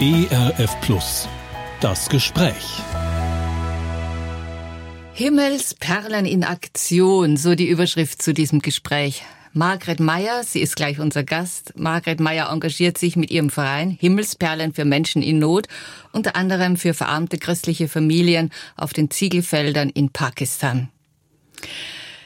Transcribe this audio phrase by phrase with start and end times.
[0.00, 1.28] ERF Plus.
[1.80, 2.80] Das Gespräch.
[5.12, 9.22] Himmelsperlen in Aktion, so die Überschrift zu diesem Gespräch.
[9.52, 11.74] Margret Meyer, sie ist gleich unser Gast.
[11.76, 15.68] Margret Meyer engagiert sich mit ihrem Verein Himmelsperlen für Menschen in Not,
[16.12, 20.88] unter anderem für verarmte christliche Familien auf den Ziegelfeldern in Pakistan.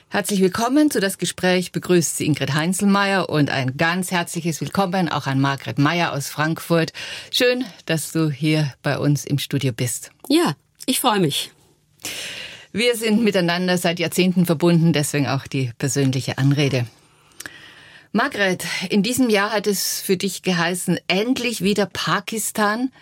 [0.08, 5.26] Herzlich willkommen zu das Gespräch begrüßt sie Ingrid Heinzelmeier und ein ganz herzliches Willkommen auch
[5.26, 6.92] an Margret Meyer aus Frankfurt.
[7.32, 10.12] Schön, dass du hier bei uns im Studio bist.
[10.28, 10.54] Ja,
[10.86, 11.50] ich freue mich.
[12.72, 16.86] Wir sind miteinander seit Jahrzehnten verbunden, deswegen auch die persönliche Anrede.
[18.12, 22.92] Margret, in diesem Jahr hat es für dich geheißen, endlich wieder Pakistan,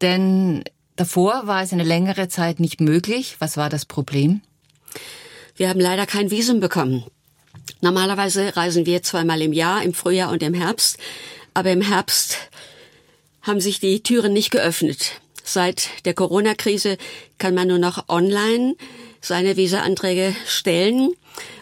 [0.00, 0.62] denn
[0.94, 3.34] davor war es eine längere Zeit nicht möglich.
[3.40, 4.42] Was war das Problem?
[5.56, 7.04] Wir haben leider kein Visum bekommen.
[7.80, 10.98] Normalerweise reisen wir zweimal im Jahr, im Frühjahr und im Herbst,
[11.54, 12.38] aber im Herbst
[13.42, 15.20] haben sich die Türen nicht geöffnet.
[15.44, 16.98] Seit der Corona-Krise
[17.38, 18.74] kann man nur noch online
[19.20, 21.12] seine Visa-Anträge stellen.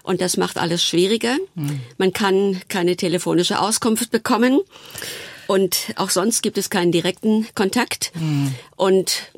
[0.02, 1.36] Und das macht alles schwieriger.
[1.54, 1.80] Mhm.
[1.98, 4.60] Man kann keine telefonische Auskunft bekommen.
[5.46, 8.12] Und auch sonst gibt es keinen direkten Kontakt.
[8.14, 8.54] Mhm.
[8.76, 9.30] Und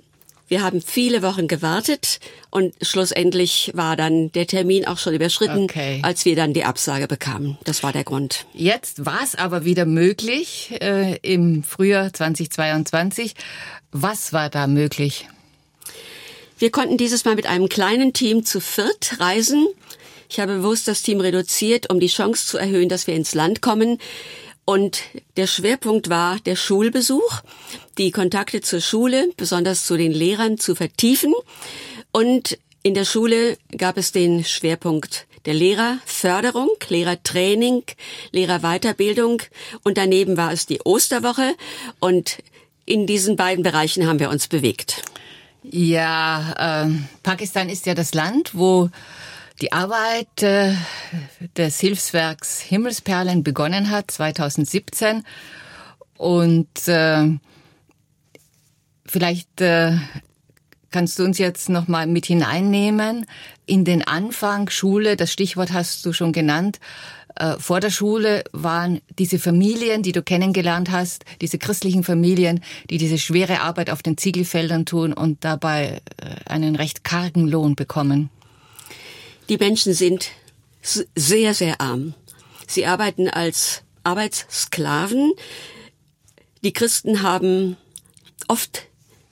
[0.49, 6.01] wir haben viele Wochen gewartet und schlussendlich war dann der Termin auch schon überschritten, okay.
[6.03, 7.59] als wir dann die Absage bekamen.
[7.65, 8.47] Das war der Grund.
[8.53, 13.35] Jetzt war es aber wieder möglich äh, im Frühjahr 2022.
[13.91, 15.29] Was war da möglich?
[16.59, 19.67] Wir konnten dieses Mal mit einem kleinen Team zu viert reisen.
[20.29, 23.63] Ich habe bewusst das Team reduziert, um die Chance zu erhöhen, dass wir ins Land
[23.63, 23.99] kommen.
[24.67, 25.01] Und
[25.37, 27.41] der Schwerpunkt war der Schulbesuch,
[27.99, 31.33] die Kontakte zur Schule, besonders zu den Lehrern, zu vertiefen.
[32.13, 37.85] Und in der Schule gab es den Schwerpunkt der Lehrerförderung, Lehrertraining,
[38.33, 39.43] Lehrerweiterbildung
[39.85, 41.55] und daneben war es die Osterwoche
[42.01, 42.39] und
[42.85, 45.03] in diesen beiden Bereichen haben wir uns bewegt.
[45.63, 46.91] Ja, äh,
[47.23, 48.91] Pakistan ist ja das Land, wo
[49.61, 50.75] die Arbeit äh,
[51.57, 55.23] des Hilfswerks Himmelsperlen begonnen hat, 2017.
[56.17, 57.39] Und äh,
[59.07, 59.97] vielleicht äh,
[60.91, 63.27] kannst du uns jetzt noch mal mit hineinnehmen
[63.67, 65.17] in den Anfang Schule.
[65.17, 66.79] Das Stichwort hast du schon genannt.
[67.35, 72.99] Äh, vor der Schule waren diese Familien, die du kennengelernt hast, diese christlichen Familien, die
[72.99, 78.31] diese schwere Arbeit auf den Ziegelfeldern tun und dabei äh, einen recht kargen Lohn bekommen.
[79.49, 80.29] Die Menschen sind
[80.83, 82.15] sehr, sehr arm.
[82.67, 85.33] Sie arbeiten als Arbeitssklaven.
[86.63, 87.77] Die Christen haben
[88.49, 88.83] oft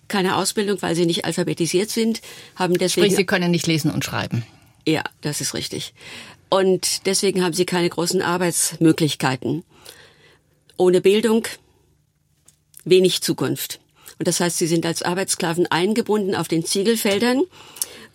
[0.08, 2.20] keine Ausbildung, weil sie nicht alphabetisiert sind,
[2.56, 3.06] haben deswegen.
[3.06, 4.44] Sprich, sie können nicht lesen und schreiben.
[4.86, 5.94] Ja, das ist richtig.
[6.50, 9.64] Und deswegen haben sie keine großen Arbeitsmöglichkeiten.
[10.76, 11.46] Ohne Bildung
[12.84, 13.80] wenig Zukunft.
[14.18, 17.42] Und das heißt, sie sind als Arbeitssklaven eingebunden auf den Ziegelfeldern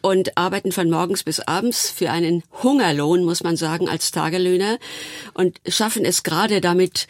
[0.01, 4.77] und arbeiten von morgens bis abends für einen Hungerlohn, muss man sagen, als Tagelöhner
[5.33, 7.07] und schaffen es gerade damit,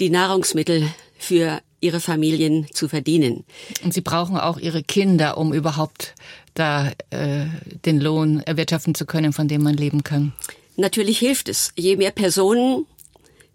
[0.00, 0.88] die Nahrungsmittel
[1.18, 3.44] für ihre Familien zu verdienen.
[3.84, 6.14] Und sie brauchen auch ihre Kinder, um überhaupt
[6.54, 7.46] da äh,
[7.84, 10.32] den Lohn erwirtschaften zu können, von dem man leben kann.
[10.76, 11.72] Natürlich hilft es.
[11.76, 12.86] Je mehr Personen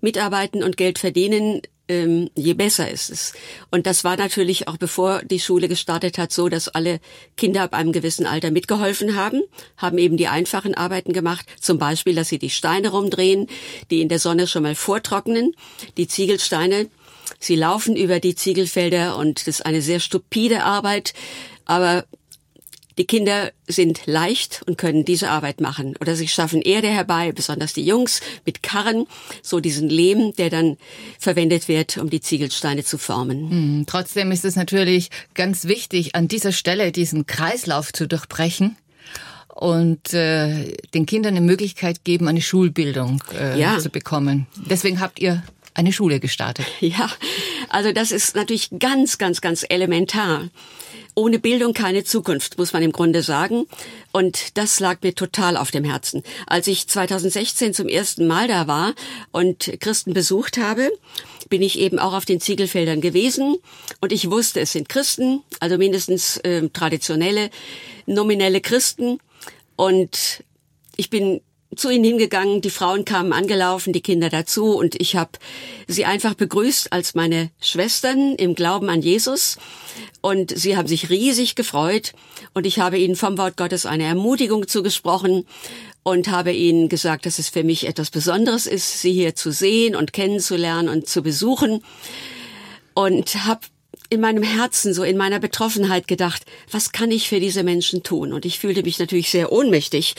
[0.02, 3.34] mitarbeiten und Geld verdienen, ähm, je besser ist es.
[3.70, 7.02] Und das war natürlich auch bevor die Schule gestartet hat so, dass alle
[7.36, 9.42] Kinder ab einem gewissen Alter mitgeholfen haben,
[9.76, 13.48] haben eben die einfachen Arbeiten gemacht, zum Beispiel, dass sie die Steine rumdrehen,
[13.90, 15.54] die in der Sonne schon mal vortrocknen,
[15.98, 16.88] die Ziegelsteine.
[17.40, 21.14] Sie laufen über die Ziegelfelder und das ist eine sehr stupide Arbeit,
[21.66, 22.06] aber
[23.02, 25.96] die Kinder sind leicht und können diese Arbeit machen.
[26.00, 29.08] Oder sie schaffen Erde herbei, besonders die Jungs, mit Karren,
[29.42, 30.78] so diesen Lehm, der dann
[31.18, 33.50] verwendet wird, um die Ziegelsteine zu formen.
[33.50, 38.78] Hm, trotzdem ist es natürlich ganz wichtig, an dieser Stelle diesen Kreislauf zu durchbrechen
[39.48, 43.80] und äh, den Kindern eine Möglichkeit geben, eine Schulbildung äh, ja.
[43.80, 44.46] zu bekommen.
[44.70, 45.42] Deswegen habt ihr
[45.74, 46.68] eine Schule gestartet.
[46.82, 47.10] Ja,
[47.72, 50.50] also das ist natürlich ganz, ganz, ganz elementar
[51.16, 53.66] ohne Bildung keine Zukunft, muss man im Grunde sagen.
[54.12, 56.24] Und das lag mir total auf dem Herzen.
[56.48, 58.94] Als ich 2016 zum ersten Mal da war
[59.32, 60.92] und Christen besucht habe,
[61.50, 63.58] bin ich eben auch auf den Ziegelfeldern gewesen
[64.00, 67.50] und ich wusste, es sind Christen, also mindestens äh, traditionelle,
[68.06, 69.20] nominelle Christen.
[69.76, 70.44] Und
[70.96, 71.42] ich bin
[71.76, 74.76] zu ihnen hingegangen, die Frauen kamen angelaufen, die Kinder dazu.
[74.78, 75.32] Und ich habe
[75.88, 79.58] sie einfach begrüßt als meine Schwestern im Glauben an Jesus.
[80.22, 82.14] Und sie haben sich riesig gefreut.
[82.54, 85.46] Und ich habe ihnen vom Wort Gottes eine Ermutigung zugesprochen
[86.04, 89.96] und habe ihnen gesagt, dass es für mich etwas Besonderes ist, sie hier zu sehen
[89.96, 91.84] und kennenzulernen und zu besuchen.
[92.94, 93.62] Und habe
[94.10, 98.34] in meinem Herzen, so in meiner Betroffenheit gedacht, was kann ich für diese Menschen tun?
[98.34, 100.16] Und ich fühlte mich natürlich sehr ohnmächtig,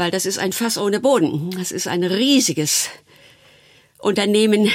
[0.00, 1.50] weil das ist ein Fass ohne Boden.
[1.58, 2.88] Das ist ein riesiges
[3.98, 4.70] Unternehmen,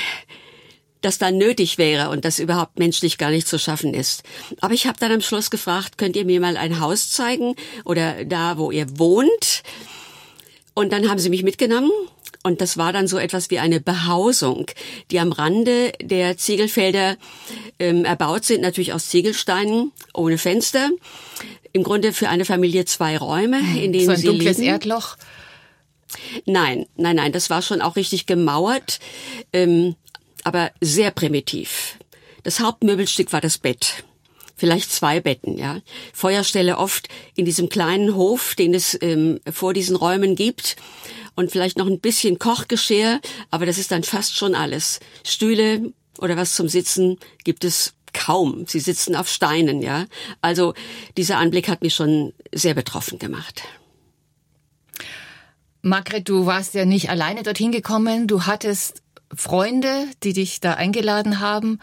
[1.01, 4.21] das dann nötig wäre und das überhaupt menschlich gar nicht zu schaffen ist.
[4.61, 7.55] Aber ich habe dann am Schluss gefragt, könnt ihr mir mal ein Haus zeigen
[7.85, 9.63] oder da, wo ihr wohnt?
[10.75, 11.89] Und dann haben sie mich mitgenommen
[12.45, 14.67] und das war dann so etwas wie eine Behausung,
[15.09, 17.17] die am Rande der Ziegelfelder
[17.79, 20.91] ähm, erbaut sind, natürlich aus Ziegelsteinen, ohne Fenster.
[21.73, 24.69] Im Grunde für eine Familie zwei Räume, in denen so ein sie dunkles leben.
[24.69, 25.17] Erdloch.
[26.45, 28.99] Nein, nein, nein, das war schon auch richtig gemauert,
[29.51, 29.95] ähm,
[30.43, 31.97] aber sehr primitiv.
[32.43, 34.03] Das Hauptmöbelstück war das Bett.
[34.55, 35.81] Vielleicht zwei Betten, ja.
[36.13, 40.75] Feuerstelle oft in diesem kleinen Hof, den es ähm, vor diesen Räumen gibt.
[41.35, 43.19] Und vielleicht noch ein bisschen Kochgeschirr,
[43.51, 44.99] aber das ist dann fast schon alles.
[45.25, 48.65] Stühle oder was zum Sitzen gibt es kaum.
[48.67, 50.05] Sie sitzen auf Steinen, ja.
[50.41, 50.73] Also
[51.17, 53.63] dieser Anblick hat mich schon sehr betroffen gemacht.
[55.81, 58.27] Margret, du warst ja nicht alleine dorthin gekommen.
[58.27, 59.03] Du hattest
[59.33, 61.79] Freunde, die dich da eingeladen haben.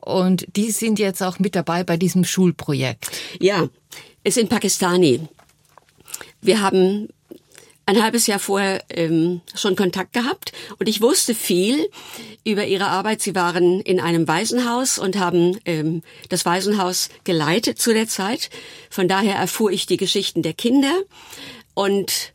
[0.00, 3.10] Und die sind jetzt auch mit dabei bei diesem Schulprojekt.
[3.40, 3.68] Ja,
[4.24, 5.26] es sind Pakistani.
[6.42, 7.08] Wir haben
[7.86, 11.88] ein halbes Jahr vorher ähm, schon Kontakt gehabt und ich wusste viel
[12.44, 13.22] über ihre Arbeit.
[13.22, 18.50] Sie waren in einem Waisenhaus und haben ähm, das Waisenhaus geleitet zu der Zeit.
[18.90, 20.94] Von daher erfuhr ich die Geschichten der Kinder
[21.74, 22.32] und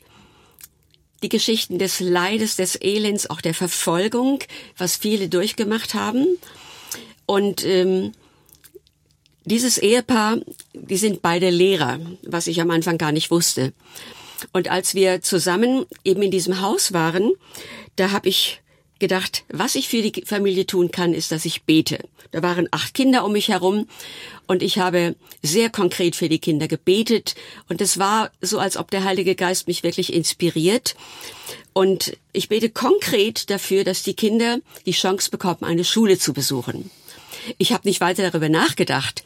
[1.22, 4.40] die Geschichten des Leides, des Elends, auch der Verfolgung,
[4.78, 6.26] was viele durchgemacht haben.
[7.26, 8.14] Und ähm,
[9.44, 10.38] dieses Ehepaar,
[10.74, 13.74] die sind beide Lehrer, was ich am Anfang gar nicht wusste.
[14.52, 17.32] Und als wir zusammen eben in diesem Haus waren,
[17.96, 18.62] da habe ich
[19.00, 22.00] gedacht, was ich für die Familie tun kann, ist, dass ich bete.
[22.32, 23.88] Da waren acht Kinder um mich herum
[24.48, 27.36] und ich habe sehr konkret für die Kinder gebetet
[27.68, 30.96] und es war so, als ob der Heilige Geist mich wirklich inspiriert.
[31.74, 36.90] Und ich bete konkret dafür, dass die Kinder die Chance bekommen, eine Schule zu besuchen.
[37.58, 39.24] Ich habe nicht weiter darüber nachgedacht.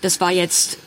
[0.00, 0.78] Das war jetzt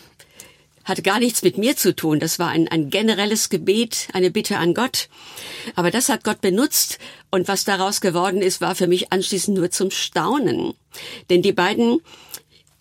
[0.92, 2.20] hatte gar nichts mit mir zu tun.
[2.20, 5.10] Das war ein, ein generelles Gebet, eine Bitte an Gott.
[5.76, 7.00] Aber das hat Gott benutzt
[7.32, 10.74] und was daraus geworden ist, war für mich anschließend nur zum Staunen.
[11.30, 12.02] Denn die beiden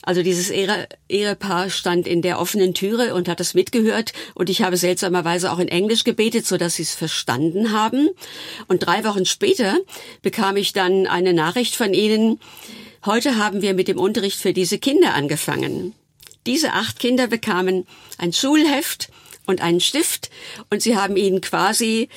[0.03, 4.63] also dieses Ehe Ehepaar stand in der offenen Türe und hat es mitgehört und ich
[4.63, 8.09] habe seltsamerweise auch in Englisch gebetet, so dass sie es verstanden haben.
[8.67, 9.77] Und drei Wochen später
[10.23, 12.41] bekam ich dann eine Nachricht von ihnen.
[13.05, 15.95] Heute haben wir mit dem Unterricht für diese Kinder angefangen.
[16.47, 17.87] Diese acht Kinder bekamen
[18.19, 19.11] ein Schulheft
[19.47, 20.31] und einen Stift
[20.71, 22.09] und sie haben ihnen quasi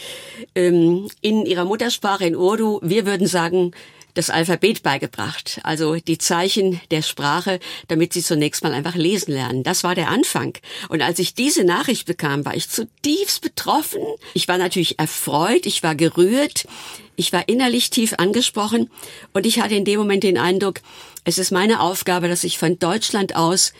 [0.55, 3.73] ähm, in ihrer Muttersprache in Urdu, wir würden sagen,
[4.13, 9.63] das Alphabet beigebracht, also die Zeichen der Sprache, damit sie zunächst mal einfach lesen lernen.
[9.63, 10.55] Das war der Anfang.
[10.89, 14.01] Und als ich diese Nachricht bekam, war ich zutiefst betroffen.
[14.35, 16.67] Ich war natürlich erfreut, ich war gerührt,
[17.15, 18.89] ich war innerlich tief angesprochen
[19.33, 20.81] und ich hatte in dem Moment den Eindruck,
[21.25, 23.73] es ist meine Aufgabe, dass ich von Deutschland aus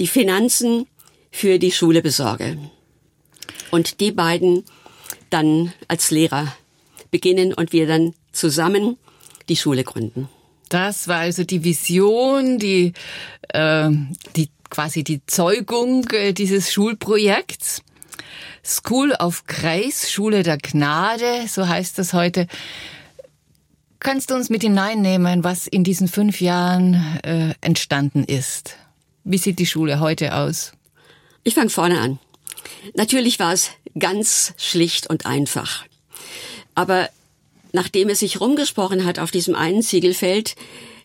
[0.00, 0.86] die Finanzen
[1.30, 2.58] für die Schule besorge.
[3.70, 4.64] Und die beiden
[5.28, 6.52] dann als Lehrer
[7.10, 8.96] beginnen und wir dann zusammen
[9.48, 10.28] die Schule gründen.
[10.70, 12.94] Das war also die Vision, die,
[13.50, 13.90] äh,
[14.36, 17.82] die quasi die Zeugung äh, dieses Schulprojekts.
[18.64, 22.46] School of Grace, Schule der Gnade, so heißt das heute.
[23.98, 28.76] Kannst du uns mit hineinnehmen, was in diesen fünf Jahren äh, entstanden ist?
[29.24, 30.72] Wie sieht die Schule heute aus?
[31.44, 32.18] Ich fange vorne an.
[32.94, 35.84] Natürlich war es ganz schlicht und einfach.
[36.74, 37.08] Aber
[37.72, 40.56] nachdem es sich rumgesprochen hat auf diesem einen Ziegelfeld,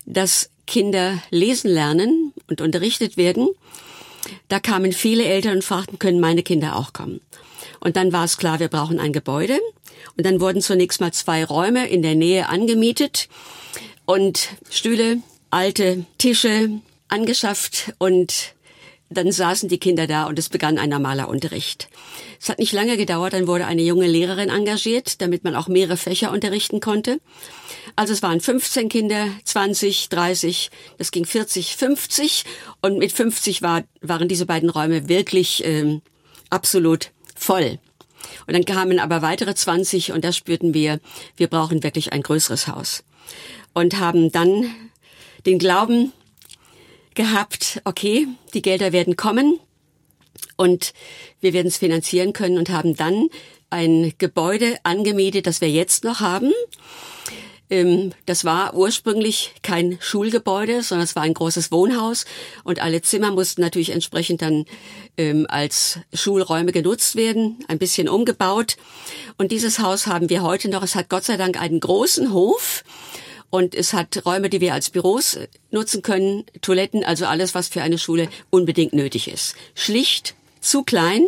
[0.04, 3.48] dass Kinder lesen lernen und unterrichtet werden,
[4.48, 7.20] da kamen viele Eltern und fragten, können meine Kinder auch kommen?
[7.80, 9.60] Und dann war es klar, wir brauchen ein Gebäude.
[10.16, 13.28] Und dann wurden zunächst mal zwei Räume in der Nähe angemietet
[14.04, 15.18] und Stühle,
[15.50, 16.70] alte Tische,
[17.08, 18.54] angeschafft und
[19.08, 21.88] dann saßen die Kinder da und es begann ein normaler Unterricht.
[22.40, 25.96] Es hat nicht lange gedauert, dann wurde eine junge Lehrerin engagiert, damit man auch mehrere
[25.96, 27.20] Fächer unterrichten konnte.
[27.94, 32.44] Also es waren 15 Kinder, 20, 30, das ging 40, 50
[32.82, 36.02] und mit 50 war, waren diese beiden Räume wirklich ähm,
[36.50, 37.78] absolut voll.
[38.46, 41.00] Und dann kamen aber weitere 20 und da spürten wir,
[41.36, 43.04] wir brauchen wirklich ein größeres Haus.
[43.72, 44.74] Und haben dann
[45.44, 46.12] den Glauben
[47.16, 49.58] gehabt, okay, die Gelder werden kommen
[50.56, 50.92] und
[51.40, 53.28] wir werden es finanzieren können und haben dann
[53.70, 56.52] ein Gebäude angemietet, das wir jetzt noch haben.
[57.68, 62.24] Ähm, das war ursprünglich kein Schulgebäude, sondern es war ein großes Wohnhaus
[62.62, 64.66] und alle Zimmer mussten natürlich entsprechend dann
[65.16, 68.76] ähm, als Schulräume genutzt werden, ein bisschen umgebaut.
[69.36, 70.82] Und dieses Haus haben wir heute noch.
[70.82, 72.84] Es hat Gott sei Dank einen großen Hof.
[73.56, 75.38] Und es hat Räume, die wir als Büros
[75.70, 79.54] nutzen können, Toiletten, also alles, was für eine Schule unbedingt nötig ist.
[79.74, 81.24] Schlicht, zu klein.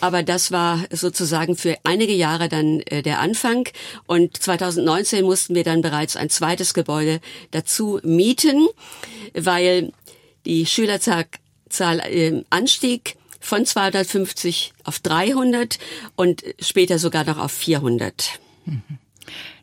[0.00, 3.68] Aber das war sozusagen für einige Jahre dann äh, der Anfang.
[4.06, 7.20] Und 2019 mussten wir dann bereits ein zweites Gebäude
[7.50, 8.66] dazu mieten,
[9.34, 9.92] weil
[10.46, 11.26] die Schülerzahl
[11.78, 15.78] äh, anstieg von 250 auf 300
[16.16, 18.40] und später sogar noch auf 400.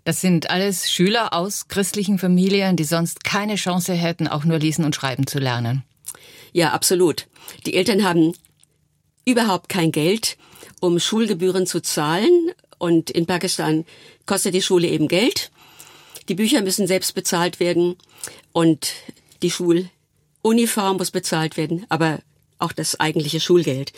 [0.05, 4.85] Das sind alles Schüler aus christlichen Familien, die sonst keine Chance hätten, auch nur lesen
[4.85, 5.83] und schreiben zu lernen.
[6.53, 7.27] Ja, absolut.
[7.65, 8.33] Die Eltern haben
[9.25, 10.37] überhaupt kein Geld,
[10.79, 12.51] um Schulgebühren zu zahlen.
[12.77, 13.83] Und in Pakistan
[14.27, 15.49] kostet die Schule eben Geld.
[16.29, 17.95] Die Bücher müssen selbst bezahlt werden
[18.51, 18.93] und
[19.41, 22.19] die Schuluniform muss bezahlt werden, aber
[22.59, 23.91] auch das eigentliche Schulgeld.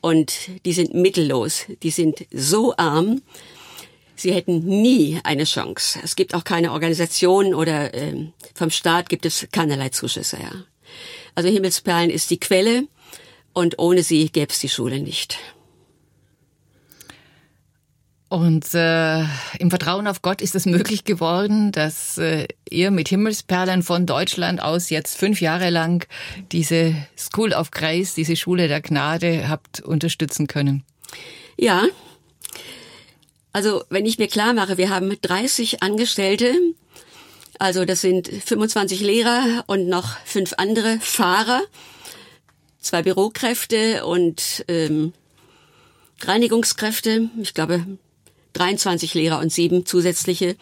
[0.00, 0.32] Und
[0.64, 3.22] die sind mittellos, die sind so arm,
[4.20, 6.00] sie hätten nie eine Chance.
[6.02, 10.38] Es gibt auch keine Organisation oder äh, vom Staat gibt es keinerlei Zuschüsse.
[10.40, 10.52] Ja.
[11.34, 12.84] Also Himmelsperlen ist die Quelle
[13.52, 15.38] und ohne sie gäbe es die Schule nicht.
[18.28, 19.20] Und äh,
[19.58, 24.60] im Vertrauen auf Gott ist es möglich geworden, dass äh, ihr mit Himmelsperlen von Deutschland
[24.60, 26.06] aus jetzt fünf Jahre lang
[26.52, 30.84] diese School of Grace, diese Schule der Gnade habt unterstützen können.
[31.56, 31.84] Ja.
[33.52, 36.54] Also wenn ich mir klar mache, wir haben 30 Angestellte,
[37.58, 41.62] also das sind 25 Lehrer und noch fünf andere Fahrer,
[42.80, 45.12] zwei Bürokräfte und ähm,
[46.20, 47.30] Reinigungskräfte.
[47.40, 47.84] Ich glaube
[48.52, 50.56] 23 Lehrer und sieben zusätzliche,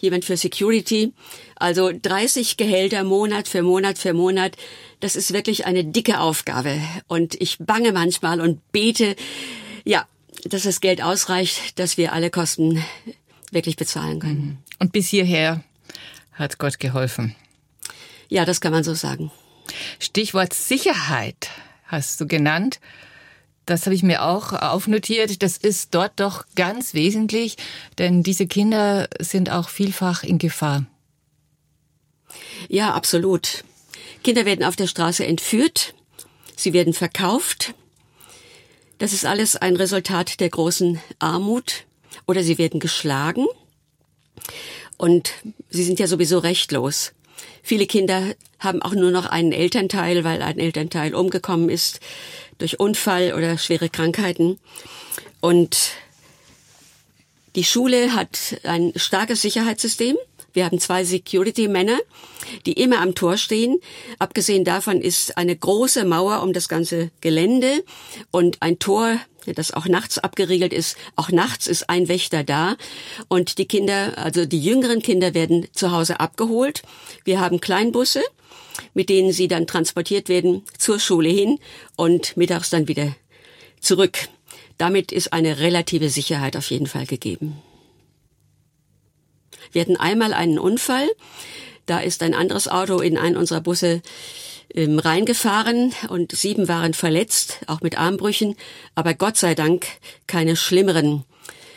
[0.00, 1.12] jemand für Security.
[1.56, 4.56] Also 30 Gehälter Monat für Monat für Monat.
[5.00, 6.80] Das ist wirklich eine dicke Aufgabe.
[7.08, 9.16] Und ich bange manchmal und bete,
[9.84, 10.06] ja,
[10.44, 12.84] dass das Geld ausreicht, dass wir alle Kosten
[13.50, 14.40] wirklich bezahlen können.
[14.40, 14.58] Mhm.
[14.78, 15.62] Und bis hierher
[16.32, 17.34] hat Gott geholfen.
[18.28, 19.30] Ja, das kann man so sagen.
[19.98, 21.50] Stichwort Sicherheit
[21.84, 22.80] hast du genannt.
[23.66, 25.42] Das habe ich mir auch aufnotiert.
[25.42, 27.56] Das ist dort doch ganz wesentlich,
[27.98, 30.86] denn diese Kinder sind auch vielfach in Gefahr.
[32.68, 33.64] Ja, absolut.
[34.22, 35.94] Kinder werden auf der Straße entführt,
[36.56, 37.74] sie werden verkauft.
[38.98, 41.84] Das ist alles ein Resultat der großen Armut
[42.26, 43.46] oder sie werden geschlagen
[44.96, 45.32] und
[45.70, 47.12] sie sind ja sowieso rechtlos.
[47.62, 52.00] Viele Kinder haben auch nur noch einen Elternteil, weil ein Elternteil umgekommen ist
[52.58, 54.58] durch Unfall oder schwere Krankheiten.
[55.40, 55.92] Und
[57.54, 60.16] die Schule hat ein starkes Sicherheitssystem.
[60.58, 62.00] Wir haben zwei Security-Männer,
[62.66, 63.78] die immer am Tor stehen.
[64.18, 67.84] Abgesehen davon ist eine große Mauer um das ganze Gelände
[68.32, 70.96] und ein Tor, das auch nachts abgeriegelt ist.
[71.14, 72.76] Auch nachts ist ein Wächter da.
[73.28, 76.82] Und die Kinder, also die jüngeren Kinder werden zu Hause abgeholt.
[77.22, 78.20] Wir haben Kleinbusse
[78.94, 81.60] mit denen sie dann transportiert werden zur Schule hin
[81.94, 83.14] und mittags dann wieder
[83.80, 84.28] zurück.
[84.76, 87.62] Damit ist eine relative Sicherheit auf jeden Fall gegeben.
[89.72, 91.08] Wir hatten einmal einen Unfall.
[91.86, 94.02] Da ist ein anderes Auto in einen unserer Busse
[94.74, 98.54] ähm, reingefahren und sieben waren verletzt, auch mit Armbrüchen,
[98.94, 99.86] aber Gott sei Dank
[100.26, 101.24] keine schlimmeren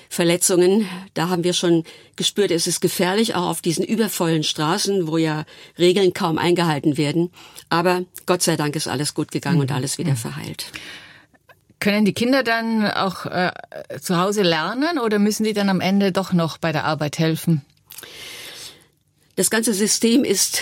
[0.10, 0.90] Verletzungen.
[1.14, 1.86] Da haben wir schon
[2.18, 5.46] gespürt, es ist gefährlich, auch auf diesen übervollen Straßen, wo ja
[5.80, 7.32] Regeln kaum eingehalten werden.
[7.70, 9.62] Aber Gott sei Dank ist alles gut gegangen mhm.
[9.62, 10.18] und alles wieder mhm.
[10.18, 10.66] verheilt.
[11.80, 13.52] Können die Kinder dann auch äh,
[14.02, 17.62] zu Hause lernen oder müssen die dann am Ende doch noch bei der Arbeit helfen?
[19.36, 20.62] Das ganze System ist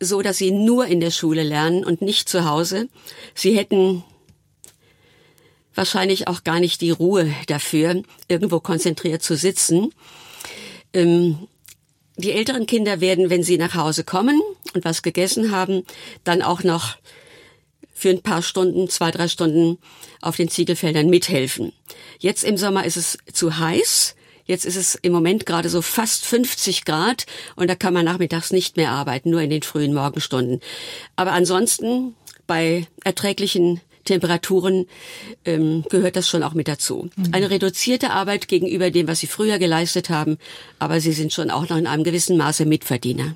[0.00, 2.88] so, dass sie nur in der Schule lernen und nicht zu Hause.
[3.34, 4.04] Sie hätten
[5.74, 9.92] wahrscheinlich auch gar nicht die Ruhe dafür, irgendwo konzentriert zu sitzen.
[10.92, 11.48] Ähm,
[12.16, 14.40] die älteren Kinder werden, wenn sie nach Hause kommen
[14.72, 15.84] und was gegessen haben,
[16.22, 16.96] dann auch noch
[17.92, 19.78] für ein paar Stunden, zwei, drei Stunden
[20.20, 21.72] auf den Ziegelfeldern mithelfen.
[22.18, 24.14] Jetzt im Sommer ist es zu heiß.
[24.46, 28.52] Jetzt ist es im Moment gerade so fast 50 Grad und da kann man nachmittags
[28.52, 30.60] nicht mehr arbeiten, nur in den frühen Morgenstunden.
[31.16, 32.14] Aber ansonsten
[32.46, 34.86] bei erträglichen Temperaturen
[35.46, 37.08] ähm, gehört das schon auch mit dazu.
[37.16, 37.32] Mhm.
[37.32, 40.38] Eine reduzierte Arbeit gegenüber dem, was sie früher geleistet haben,
[40.78, 43.34] aber sie sind schon auch noch in einem gewissen Maße Mitverdiener.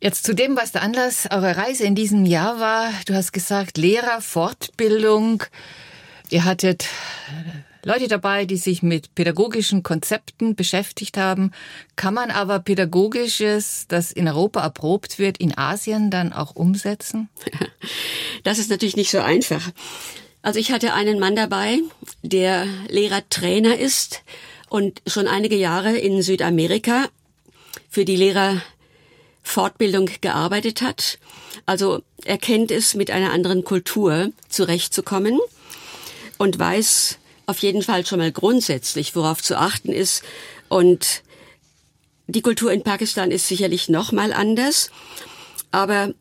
[0.00, 2.92] Jetzt zu dem, was der Anlass eurer Reise in diesem Jahr war.
[3.06, 5.42] Du hast gesagt, Lehrerfortbildung.
[6.30, 6.86] Ihr hattet
[7.88, 11.52] Leute dabei, die sich mit pädagogischen Konzepten beschäftigt haben.
[11.96, 17.30] Kann man aber pädagogisches, das in Europa erprobt wird, in Asien dann auch umsetzen?
[18.44, 19.72] Das ist natürlich nicht so einfach.
[20.42, 21.80] Also ich hatte einen Mann dabei,
[22.22, 24.22] der Lehrertrainer ist
[24.68, 27.06] und schon einige Jahre in Südamerika
[27.90, 31.18] für die Lehrerfortbildung gearbeitet hat.
[31.66, 35.40] Also er kennt es, mit einer anderen Kultur zurechtzukommen
[36.38, 37.18] und weiß
[37.48, 40.22] auf jeden Fall schon mal grundsätzlich, worauf zu achten ist.
[40.68, 41.22] Und
[42.26, 44.90] die Kultur in Pakistan ist sicherlich noch mal anders.
[45.70, 46.12] Aber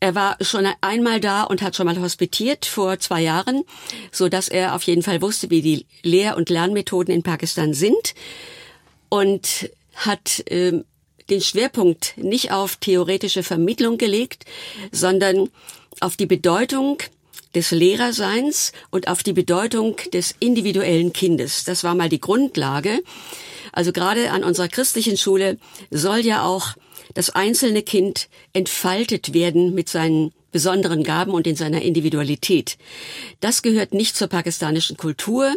[0.00, 3.64] er war schon einmal da und hat schon mal hospitiert vor zwei Jahren,
[4.12, 8.14] so dass er auf jeden Fall wusste, wie die Lehr- und Lernmethoden in Pakistan sind
[9.08, 10.84] und hat äh,
[11.30, 14.44] den Schwerpunkt nicht auf theoretische Vermittlung gelegt,
[14.92, 15.48] sondern
[16.00, 16.98] auf die Bedeutung
[17.54, 21.64] des Lehrerseins und auf die Bedeutung des individuellen Kindes.
[21.64, 23.00] Das war mal die Grundlage.
[23.72, 25.58] Also gerade an unserer christlichen Schule
[25.90, 26.74] soll ja auch
[27.14, 32.78] das einzelne Kind entfaltet werden mit seinen besonderen Gaben und in seiner Individualität.
[33.40, 35.54] Das gehört nicht zur pakistanischen Kultur.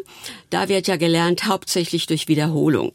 [0.49, 2.93] Da wird ja gelernt hauptsächlich durch Wiederholung.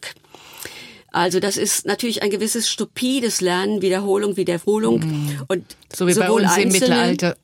[1.10, 5.42] Also das ist natürlich ein gewisses stupides Lernen, Wiederholung, Wiederholung mhm.
[5.48, 5.64] und
[5.94, 7.36] so wie bei uns im Mittelalter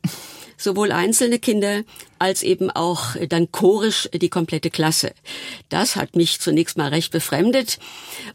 [0.57, 1.83] sowohl einzelne Kinder
[2.19, 5.13] als eben auch dann chorisch die komplette Klasse.
[5.69, 7.79] Das hat mich zunächst mal recht befremdet.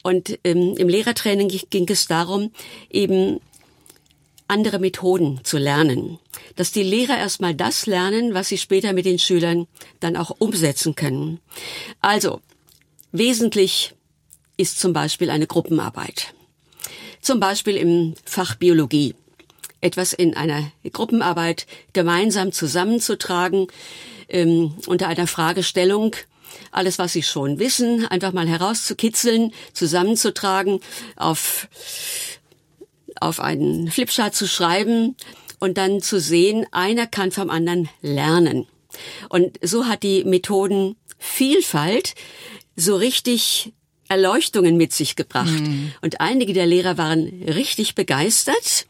[0.04, 2.52] Und ähm, im Lehrertraining ging es darum,
[2.90, 3.40] eben
[4.48, 6.20] andere Methoden zu lernen.
[6.56, 9.68] Dass die Lehrer erstmal das lernen, was sie später mit den Schülern
[10.00, 11.40] dann auch umsetzen können.
[12.02, 12.42] Also,
[13.12, 13.94] wesentlich
[14.58, 16.34] ist zum Beispiel eine Gruppenarbeit.
[17.22, 19.16] Zum Beispiel im Fach Biologie
[19.82, 23.68] etwas in einer Gruppenarbeit gemeinsam zusammenzutragen,
[24.30, 26.16] ähm, unter einer Fragestellung,
[26.72, 30.80] alles, was Sie schon wissen, einfach mal herauszukitzeln, zusammenzutragen,
[31.16, 31.68] auf,
[33.20, 35.16] auf einen Flipchart zu schreiben
[35.60, 38.68] und dann zu sehen, einer kann vom anderen lernen.
[39.30, 42.16] Und so hat die Methodenvielfalt
[42.76, 43.74] so richtig
[44.08, 45.60] Erleuchtungen mit sich gebracht.
[45.60, 45.92] Mhm.
[46.02, 48.86] Und einige der Lehrer waren richtig begeistert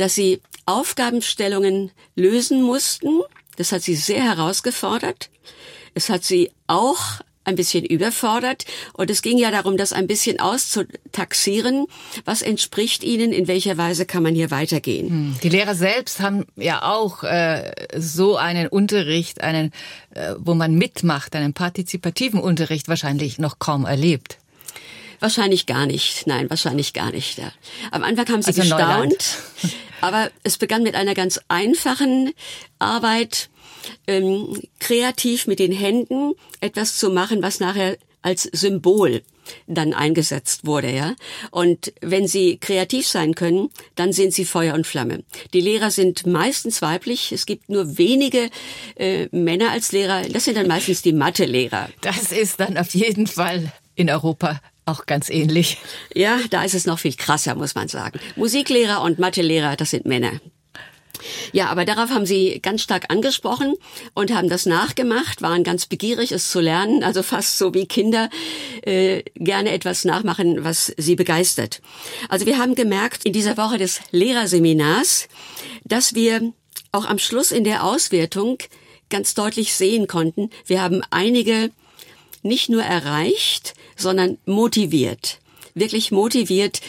[0.00, 3.20] dass sie Aufgabenstellungen lösen mussten.
[3.56, 5.30] Das hat sie sehr herausgefordert.
[5.94, 8.64] Es hat sie auch ein bisschen überfordert.
[8.92, 11.86] Und es ging ja darum, das ein bisschen auszutaxieren.
[12.24, 13.32] Was entspricht ihnen?
[13.32, 15.08] In welcher Weise kann man hier weitergehen?
[15.08, 15.36] Hm.
[15.42, 19.72] Die Lehrer selbst haben ja auch äh, so einen Unterricht, einen,
[20.14, 24.38] äh, wo man mitmacht, einen partizipativen Unterricht wahrscheinlich noch kaum erlebt.
[25.18, 26.26] Wahrscheinlich gar nicht.
[26.26, 27.38] Nein, wahrscheinlich gar nicht.
[27.38, 27.52] Ja.
[27.90, 29.38] Am Anfang haben sie also gestaunt.
[30.00, 32.32] Aber es begann mit einer ganz einfachen
[32.78, 33.50] Arbeit,
[34.06, 39.22] ähm, kreativ mit den Händen etwas zu machen, was nachher als Symbol
[39.66, 41.14] dann eingesetzt wurde, ja.
[41.50, 45.24] Und wenn sie kreativ sein können, dann sind sie Feuer und Flamme.
[45.54, 47.32] Die Lehrer sind meistens weiblich.
[47.32, 48.50] Es gibt nur wenige
[48.96, 50.22] äh, Männer als Lehrer.
[50.28, 51.88] Das sind dann meistens die Mathelehrer.
[52.00, 54.60] Das ist dann auf jeden Fall in Europa
[54.90, 55.78] auch ganz ähnlich.
[56.14, 58.20] Ja, da ist es noch viel krasser, muss man sagen.
[58.36, 60.40] Musiklehrer und Mathelehrer, das sind Männer.
[61.52, 63.74] Ja, aber darauf haben sie ganz stark angesprochen
[64.14, 68.30] und haben das nachgemacht, waren ganz begierig, es zu lernen, also fast so wie Kinder
[68.82, 71.82] äh, gerne etwas nachmachen, was sie begeistert.
[72.28, 75.28] Also wir haben gemerkt in dieser Woche des Lehrerseminars,
[75.84, 76.52] dass wir
[76.92, 78.58] auch am Schluss in der Auswertung
[79.10, 81.70] ganz deutlich sehen konnten, wir haben einige
[82.42, 85.38] nicht nur erreicht, sondern motiviert.
[85.74, 86.80] Wirklich motiviert,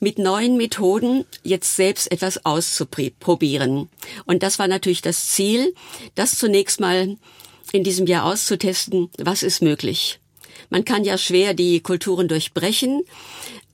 [0.00, 3.88] mit neuen Methoden jetzt selbst etwas auszuprobieren.
[4.24, 5.74] Und das war natürlich das Ziel,
[6.14, 7.16] das zunächst mal
[7.72, 10.18] in diesem Jahr auszutesten, was ist möglich.
[10.70, 13.02] Man kann ja schwer die Kulturen durchbrechen,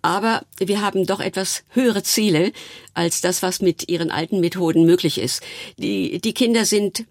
[0.02, 2.52] aber wir haben doch etwas höhere Ziele
[2.94, 5.42] als das, was mit ihren alten Methoden möglich ist.
[5.78, 7.04] Die, die Kinder sind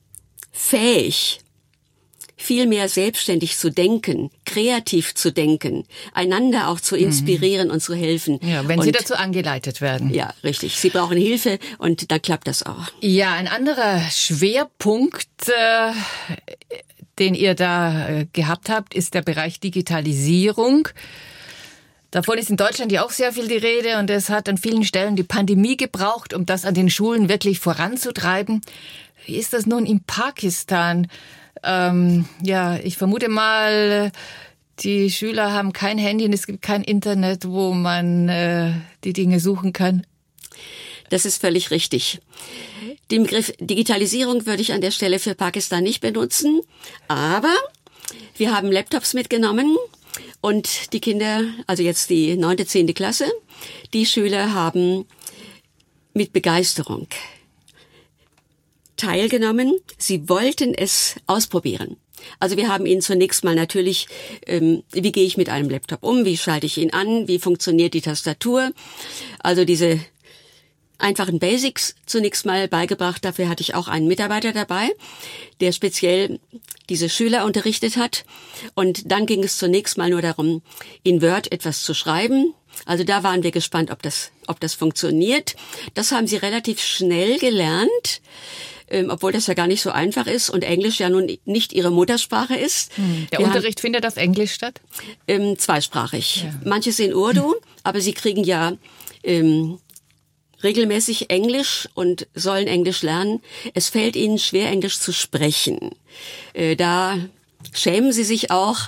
[0.52, 1.40] fähig,
[2.38, 7.76] viel mehr selbstständig zu denken, kreativ zu denken, einander auch zu inspirieren mhm.
[7.76, 8.40] und zu helfen.
[8.44, 10.14] Ja, wenn und, sie dazu angeleitet werden.
[10.14, 10.78] Ja, richtig.
[10.78, 12.88] Sie brauchen Hilfe und dann klappt das auch.
[13.00, 15.92] Ja, ein anderer Schwerpunkt, äh,
[17.20, 20.90] den ihr da äh, gehabt habt, ist der Bereich Digitalisierung.
[22.12, 24.84] Davon ist in Deutschland ja auch sehr viel die Rede und es hat an vielen
[24.84, 28.62] Stellen die Pandemie gebraucht, um das an den Schulen wirklich voranzutreiben.
[29.26, 31.08] Wie ist das nun in Pakistan?
[31.66, 34.12] Ähm, ja, ich vermute mal,
[34.80, 38.74] die Schüler haben kein Handy und es gibt kein Internet, wo man äh,
[39.04, 40.06] die Dinge suchen kann.
[41.10, 42.20] Das ist völlig richtig.
[43.12, 46.62] Den Begriff Digitalisierung würde ich an der Stelle für Pakistan nicht benutzen,
[47.08, 47.54] aber
[48.38, 49.78] Wir haben Laptops mitgenommen
[50.42, 53.32] und die Kinder, also jetzt die neunte, zehnte Klasse,
[53.94, 55.06] die Schüler haben
[56.14, 57.08] mit Begeisterung
[58.98, 59.80] teilgenommen.
[59.98, 61.98] Sie wollten es ausprobieren.
[62.40, 64.08] Also wir haben ihn zunächst mal natürlich,
[64.48, 67.94] ähm, wie gehe ich mit einem Laptop um, wie schalte ich ihn an, wie funktioniert
[67.94, 68.72] die Tastatur.
[69.40, 70.00] Also diese
[70.98, 73.24] einfachen Basics zunächst mal beigebracht.
[73.26, 74.90] Dafür hatte ich auch einen Mitarbeiter dabei,
[75.60, 76.40] der speziell
[76.90, 78.26] diese Schüler unterrichtet hat.
[78.76, 80.62] Und dann ging es zunächst mal nur darum,
[81.04, 82.54] in Word etwas zu schreiben.
[82.86, 85.56] Also da waren wir gespannt, ob das, ob das funktioniert.
[85.94, 88.22] Das haben sie relativ schnell gelernt
[88.88, 91.92] ähm, obwohl das ja gar nicht so einfach ist und Englisch ja nun nicht ihre
[91.92, 92.96] Muttersprache ist.
[92.98, 93.28] Hm.
[93.32, 94.82] Der Wir Unterricht haben, findet auf Englisch statt?
[95.28, 96.44] Ähm, zweisprachig.
[96.44, 96.54] Ja.
[96.70, 97.60] Manches in Urdu, hm.
[97.84, 98.74] aber sie kriegen ja
[99.24, 99.80] ähm,
[100.64, 103.42] regelmäßig Englisch und sollen Englisch lernen.
[103.74, 105.92] Es fällt ihnen schwer, Englisch zu sprechen.
[106.54, 107.18] Äh, da
[107.74, 108.80] schämen sie sich auch,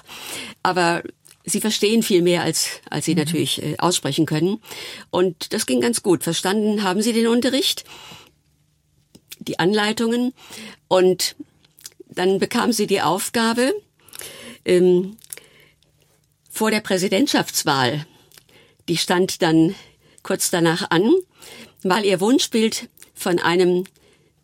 [0.64, 1.04] aber
[1.44, 3.20] sie verstehen viel mehr, als, als sie mhm.
[3.20, 4.60] natürlich äh, aussprechen können.
[5.10, 6.24] Und das ging ganz gut.
[6.24, 7.86] Verstanden haben sie den Unterricht
[9.48, 10.34] die Anleitungen.
[10.88, 11.36] Und
[12.10, 13.74] dann bekam sie die Aufgabe,
[14.66, 15.18] ähm,
[16.50, 18.06] vor der Präsidentschaftswahl,
[18.90, 19.76] die stand dann
[20.24, 21.14] kurz danach an,
[21.84, 23.86] mal ihr Wunschbild von einem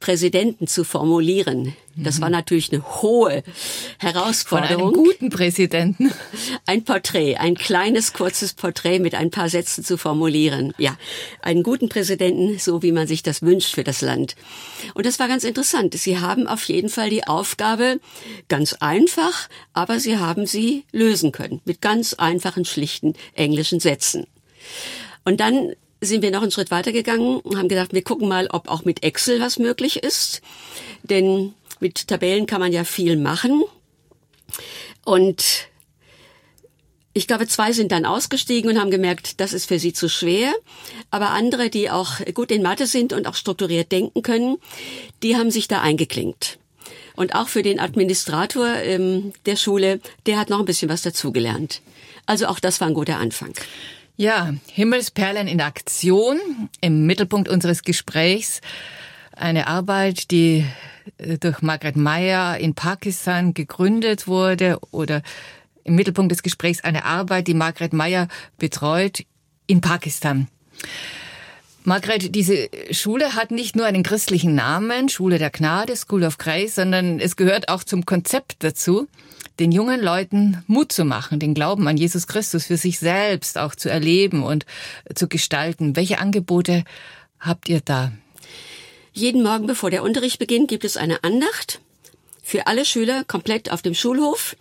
[0.04, 1.78] Präsidenten zu formulieren.
[1.96, 3.42] Das war natürlich eine hohe
[4.00, 4.94] Herausforderung.
[4.94, 6.12] Von einem guten Präsidenten.
[6.66, 10.74] Ein Porträt, ein kleines, kurzes Porträt mit ein paar Sätzen zu formulieren.
[10.78, 10.98] Ja,
[11.42, 14.36] einen guten Präsidenten, so wie man sich das wünscht für das Land.
[14.94, 15.94] Und das war ganz interessant.
[15.94, 18.02] Sie haben auf jeden Fall die Aufgabe,
[18.50, 21.62] ganz einfach, aber sie haben sie lösen können.
[21.64, 24.28] Mit ganz einfachen, schlichten englischen Sätzen.
[25.24, 25.72] Und dann
[26.06, 29.04] sind wir noch einen Schritt weitergegangen und haben gedacht, wir gucken mal, ob auch mit
[29.04, 30.42] Excel was möglich ist.
[31.04, 33.64] Denn mit Tabellen kann man ja viel machen.
[35.06, 35.68] Und
[37.14, 40.52] ich glaube, zwei sind dann ausgestiegen und haben gemerkt, das ist für sie zu schwer.
[41.12, 44.58] Aber andere, die auch gut in Mathe sind und auch strukturiert denken können,
[45.22, 46.58] die haben sich da eingeklinkt.
[47.16, 51.82] Und auch für den Administrator ähm, der Schule, der hat noch ein bisschen was dazugelernt.
[52.26, 53.54] Also auch das war ein guter Anfang.
[54.16, 56.40] Ja, Himmelsperlen in Aktion
[56.82, 58.62] im Mittelpunkt unseres Gesprächs.
[59.36, 60.66] Eine Arbeit, die
[61.18, 65.24] äh, durch Margaret Meyer in Pakistan gegründet wurde oder
[65.84, 68.28] im Mittelpunkt des Gesprächs eine Arbeit, die Margaret Meyer
[68.60, 69.24] betreut
[69.66, 70.48] in Pakistan.
[71.84, 76.76] Margret, diese Schule hat nicht nur einen christlichen Namen, Schule der Gnade, School of Grace,
[76.76, 79.08] sondern es gehört auch zum Konzept dazu,
[79.60, 83.76] den jungen Leuten Mut zu machen, den Glauben an Jesus Christus für sich selbst auch
[83.76, 84.66] zu erleben und
[85.14, 85.96] zu gestalten.
[85.96, 86.84] Welche Angebote
[87.40, 88.12] habt ihr da?
[89.12, 91.80] Jeden Morgen, bevor der Unterricht beginnt, gibt es eine Andacht
[92.42, 94.56] für alle Schüler komplett auf dem Schulhof.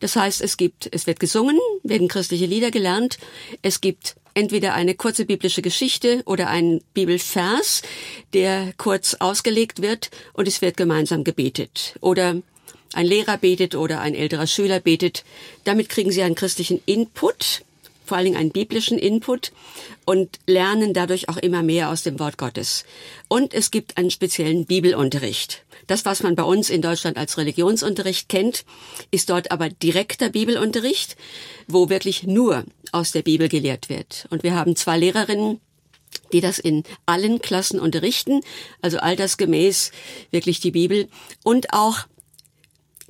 [0.00, 3.18] Das heißt, es gibt, es wird gesungen, werden christliche Lieder gelernt,
[3.60, 7.82] es gibt entweder eine kurze biblische Geschichte oder ein Bibelvers,
[8.32, 11.96] der kurz ausgelegt wird und es wird gemeinsam gebetet.
[12.00, 12.36] Oder
[12.92, 15.24] ein Lehrer betet oder ein älterer Schüler betet.
[15.64, 17.62] Damit kriegen sie einen christlichen Input,
[18.04, 19.52] vor allen Dingen einen biblischen Input
[20.04, 22.84] und lernen dadurch auch immer mehr aus dem Wort Gottes.
[23.28, 25.64] Und es gibt einen speziellen Bibelunterricht.
[25.86, 28.64] Das, was man bei uns in Deutschland als Religionsunterricht kennt,
[29.10, 31.16] ist dort aber direkter Bibelunterricht,
[31.68, 34.26] wo wirklich nur aus der Bibel gelehrt wird.
[34.30, 35.60] Und wir haben zwei Lehrerinnen,
[36.32, 38.40] die das in allen Klassen unterrichten,
[38.82, 39.92] also altersgemäß
[40.30, 41.08] wirklich die Bibel
[41.42, 42.06] und auch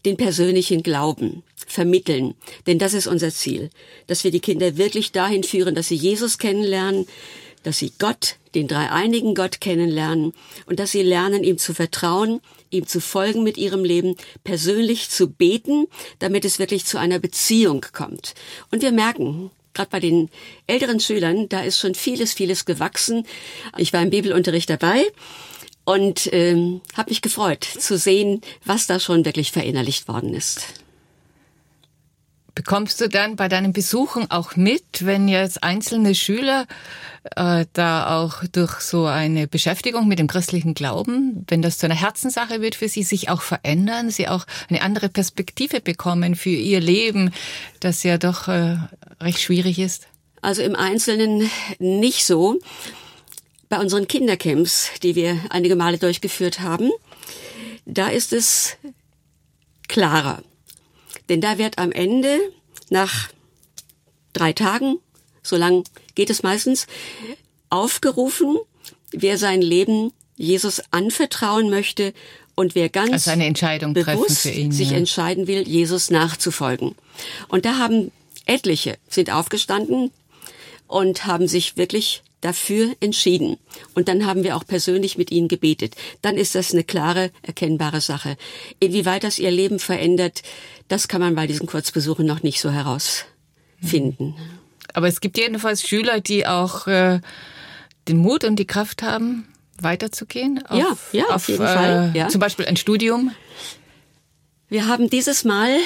[0.04, 2.34] den persönlichen Glauben vermitteln.
[2.66, 3.70] Denn das ist unser Ziel,
[4.06, 7.06] dass wir die Kinder wirklich dahin führen, dass sie Jesus kennenlernen,
[7.62, 10.32] dass sie Gott, den dreieinigen Gott kennenlernen
[10.66, 15.28] und dass sie lernen, ihm zu vertrauen, ihm zu folgen mit ihrem Leben, persönlich zu
[15.28, 15.86] beten,
[16.18, 18.34] damit es wirklich zu einer Beziehung kommt.
[18.70, 20.30] Und wir merken, gerade bei den
[20.66, 23.26] älteren Schülern, da ist schon vieles, vieles gewachsen.
[23.76, 25.04] Ich war im Bibelunterricht dabei
[25.84, 30.74] und ähm, habe mich gefreut zu sehen, was da schon wirklich verinnerlicht worden ist.
[32.54, 36.66] Bekommst du dann bei deinen Besuchen auch mit, wenn jetzt einzelne Schüler
[37.36, 41.94] äh, da auch durch so eine Beschäftigung mit dem christlichen Glauben, wenn das zu einer
[41.94, 46.80] Herzenssache wird für sie, sich auch verändern, sie auch eine andere Perspektive bekommen für ihr
[46.80, 47.32] Leben,
[47.78, 48.76] das ja doch äh,
[49.20, 50.08] recht schwierig ist?
[50.42, 52.58] Also im Einzelnen nicht so.
[53.70, 56.90] Bei unseren Kindercamps, die wir einige Male durchgeführt haben,
[57.86, 58.76] da ist es
[59.88, 60.42] klarer.
[61.28, 62.40] Denn da wird am Ende
[62.90, 63.30] nach
[64.32, 64.98] drei Tagen,
[65.42, 65.84] so lang
[66.16, 66.88] geht es meistens,
[67.68, 68.58] aufgerufen,
[69.12, 72.12] wer sein Leben Jesus anvertrauen möchte
[72.56, 74.96] und wer ganz also eine Entscheidung bewusst ihn, sich ja.
[74.96, 76.96] entscheiden will, Jesus nachzufolgen.
[77.46, 78.10] Und da haben
[78.46, 80.10] etliche sind aufgestanden
[80.88, 83.58] und haben sich wirklich dafür entschieden.
[83.94, 85.94] Und dann haben wir auch persönlich mit ihnen gebetet.
[86.22, 88.36] Dann ist das eine klare, erkennbare Sache.
[88.78, 90.42] Inwieweit das ihr Leben verändert,
[90.88, 94.34] das kann man bei diesen Kurzbesuchen noch nicht so herausfinden.
[94.94, 97.20] Aber es gibt jedenfalls Schüler, die auch äh,
[98.08, 99.46] den Mut und die Kraft haben,
[99.80, 100.64] weiterzugehen.
[100.66, 102.12] Auf, ja, ja, auf, auf jeden äh, Fall.
[102.14, 102.28] Ja.
[102.28, 103.32] Zum Beispiel ein Studium.
[104.68, 105.76] Wir haben dieses Mal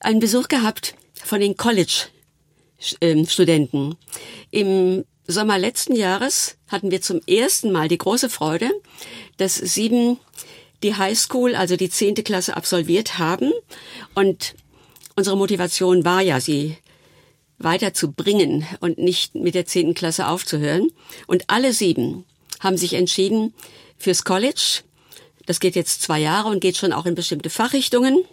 [0.00, 1.56] einen Besuch gehabt von den
[2.78, 3.96] College-Studenten.
[4.50, 8.70] Im Sommer letzten Jahres hatten wir zum ersten Mal die große Freude,
[9.36, 10.18] dass sieben
[10.82, 13.52] die Highschool, also die zehnte Klasse absolviert haben.
[14.14, 14.54] Und
[15.16, 16.76] unsere Motivation war ja, sie
[17.58, 20.90] weiterzubringen und nicht mit der zehnten Klasse aufzuhören.
[21.26, 22.24] Und alle sieben
[22.60, 23.52] haben sich entschieden
[23.98, 24.82] fürs College.
[25.46, 28.24] Das geht jetzt zwei Jahre und geht schon auch in bestimmte Fachrichtungen.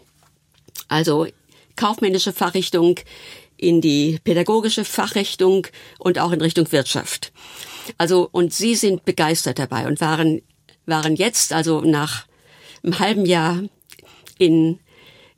[0.87, 1.27] Also
[1.75, 2.99] kaufmännische Fachrichtung,
[3.65, 7.31] in die pädagogische Fachrichtung und auch in Richtung Wirtschaft.
[7.97, 10.41] Also, und Sie sind begeistert dabei und waren,
[10.85, 12.27] waren jetzt, also nach
[12.83, 13.63] einem halben Jahr
[14.37, 14.79] in,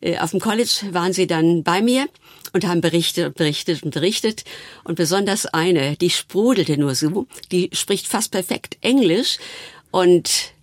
[0.01, 2.07] äh, auf dem College waren Sie dann bei mir
[2.51, 4.43] und haben berichtet und berichtet und berichtet.
[4.83, 9.37] Und besonders eine, die sprudelte nur so, die spricht fast perfekt Englisch
[9.91, 10.53] und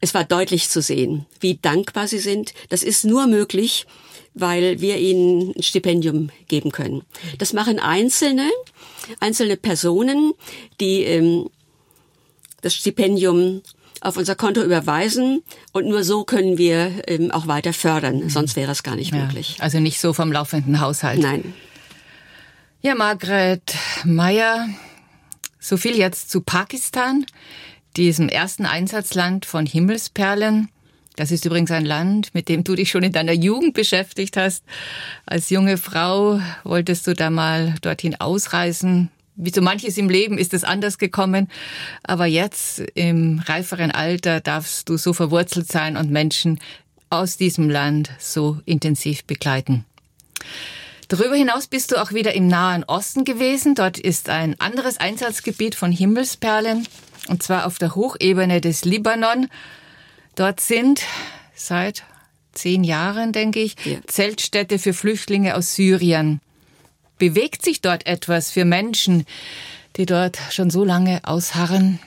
[0.00, 2.54] es war deutlich zu sehen, wie dankbar sie sind.
[2.70, 3.86] Das ist nur möglich,
[4.34, 7.02] weil wir ihnen ein Stipendium geben können.
[7.38, 8.50] Das machen Einzelne,
[9.20, 10.32] einzelne Personen,
[10.80, 11.50] die ähm,
[12.62, 13.62] das Stipendium
[14.00, 15.42] auf unser Konto überweisen
[15.72, 18.28] und nur so können wir ähm, auch weiter fördern.
[18.28, 19.56] Sonst wäre es gar nicht ja, möglich.
[19.60, 21.20] Also nicht so vom laufenden Haushalt.
[21.20, 21.54] Nein.
[22.80, 24.68] Ja, Margret Meyer,
[25.60, 27.26] so viel jetzt zu Pakistan,
[27.96, 30.68] diesem ersten Einsatzland von Himmelsperlen.
[31.16, 34.64] Das ist übrigens ein Land, mit dem du dich schon in deiner Jugend beschäftigt hast.
[35.26, 39.10] Als junge Frau wolltest du da mal dorthin ausreisen.
[39.34, 41.48] Wie so manches im Leben ist es anders gekommen.
[42.02, 46.58] Aber jetzt im reiferen Alter darfst du so verwurzelt sein und Menschen
[47.10, 49.84] aus diesem Land so intensiv begleiten.
[51.08, 53.74] Darüber hinaus bist du auch wieder im Nahen Osten gewesen.
[53.74, 56.86] Dort ist ein anderes Einsatzgebiet von Himmelsperlen,
[57.28, 59.48] und zwar auf der Hochebene des Libanon.
[60.34, 61.02] Dort sind
[61.54, 62.04] seit
[62.52, 63.98] zehn Jahren, denke ich, ja.
[64.06, 66.40] Zeltstädte für Flüchtlinge aus Syrien.
[67.18, 69.26] Bewegt sich dort etwas für Menschen,
[69.96, 71.98] die dort schon so lange ausharren?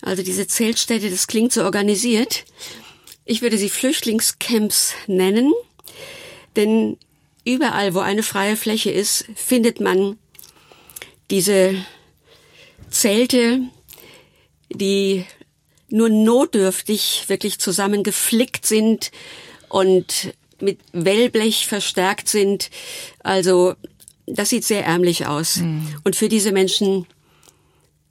[0.00, 2.44] Also diese Zeltstädte, das klingt so organisiert.
[3.24, 5.52] Ich würde sie Flüchtlingscamps nennen,
[6.56, 6.96] denn
[7.44, 10.16] überall, wo eine freie Fläche ist, findet man
[11.30, 11.74] diese
[12.90, 13.60] Zelte,
[14.70, 15.24] die
[15.88, 19.10] nur notdürftig wirklich zusammengeflickt sind
[19.68, 22.70] und mit Wellblech verstärkt sind.
[23.22, 23.74] Also
[24.26, 25.56] das sieht sehr ärmlich aus.
[25.56, 25.86] Mhm.
[26.04, 27.06] Und für diese Menschen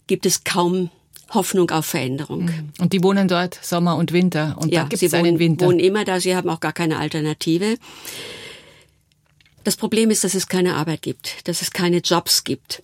[0.08, 0.90] gibt es kaum
[1.30, 2.46] Hoffnung auf Veränderung.
[2.46, 2.70] Mhm.
[2.80, 5.68] Und die wohnen dort Sommer und Winter und ja, da gibt es einen Winter.
[5.68, 7.78] wohnen immer da, sie haben auch gar keine Alternative.
[9.64, 12.82] Das Problem ist, dass es keine Arbeit gibt, dass es keine Jobs gibt.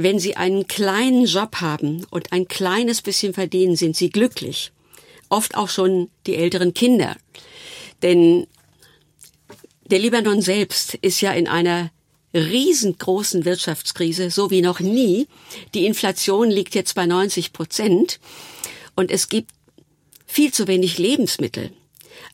[0.00, 4.70] Wenn Sie einen kleinen Job haben und ein kleines bisschen verdienen, sind Sie glücklich.
[5.28, 7.16] Oft auch schon die älteren Kinder.
[8.00, 8.46] Denn
[9.86, 11.90] der Libanon selbst ist ja in einer
[12.32, 15.26] riesengroßen Wirtschaftskrise, so wie noch nie.
[15.74, 18.20] Die Inflation liegt jetzt bei 90 Prozent
[18.94, 19.50] und es gibt
[20.26, 21.72] viel zu wenig Lebensmittel.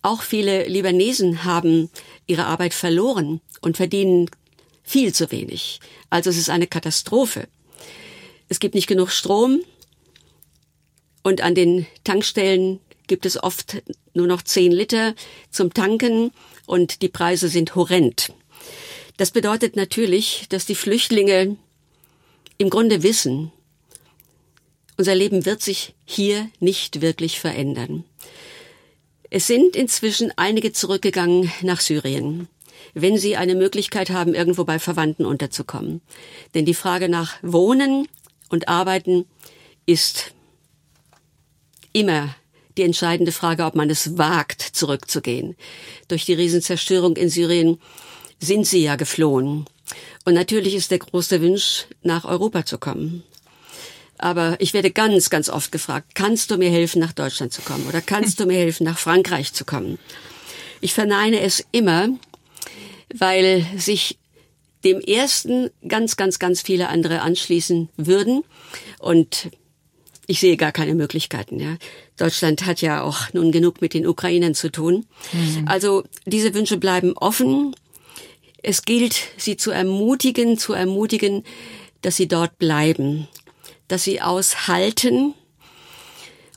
[0.02, 1.88] Auch viele Libanesen haben
[2.26, 4.28] ihre Arbeit verloren und verdienen
[4.82, 5.80] viel zu wenig.
[6.10, 7.48] Also es ist eine Katastrophe.
[8.48, 9.62] Es gibt nicht genug Strom
[11.22, 13.82] und an den Tankstellen gibt es oft
[14.14, 15.14] nur noch zehn Liter
[15.50, 16.30] zum Tanken
[16.66, 18.32] und die Preise sind horrend.
[19.16, 21.56] Das bedeutet natürlich, dass die Flüchtlinge
[22.58, 23.52] im Grunde wissen,
[24.96, 28.04] unser Leben wird sich hier nicht wirklich verändern.
[29.30, 32.48] Es sind inzwischen einige zurückgegangen nach Syrien
[32.94, 36.00] wenn sie eine Möglichkeit haben, irgendwo bei Verwandten unterzukommen.
[36.54, 38.08] Denn die Frage nach Wohnen
[38.48, 39.26] und Arbeiten
[39.86, 40.32] ist
[41.92, 42.34] immer
[42.76, 45.56] die entscheidende Frage, ob man es wagt, zurückzugehen.
[46.08, 47.78] Durch die Riesenzerstörung in Syrien
[48.40, 49.66] sind sie ja geflohen.
[50.24, 53.22] Und natürlich ist der große Wunsch, nach Europa zu kommen.
[54.18, 57.86] Aber ich werde ganz, ganz oft gefragt, kannst du mir helfen, nach Deutschland zu kommen?
[57.88, 59.98] Oder kannst du mir helfen, nach Frankreich zu kommen?
[60.80, 62.08] Ich verneine es immer,
[63.14, 64.18] weil sich
[64.84, 68.44] dem ersten ganz, ganz, ganz viele andere anschließen würden.
[68.98, 69.50] Und
[70.26, 71.60] ich sehe gar keine Möglichkeiten.
[71.60, 71.76] Ja.
[72.16, 75.06] Deutschland hat ja auch nun genug mit den Ukrainern zu tun.
[75.32, 75.66] Mhm.
[75.66, 77.74] Also diese Wünsche bleiben offen.
[78.62, 81.44] Es gilt, sie zu ermutigen, zu ermutigen,
[82.00, 83.28] dass sie dort bleiben,
[83.88, 85.34] dass sie aushalten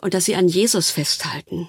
[0.02, 1.68] und dass sie an Jesus festhalten.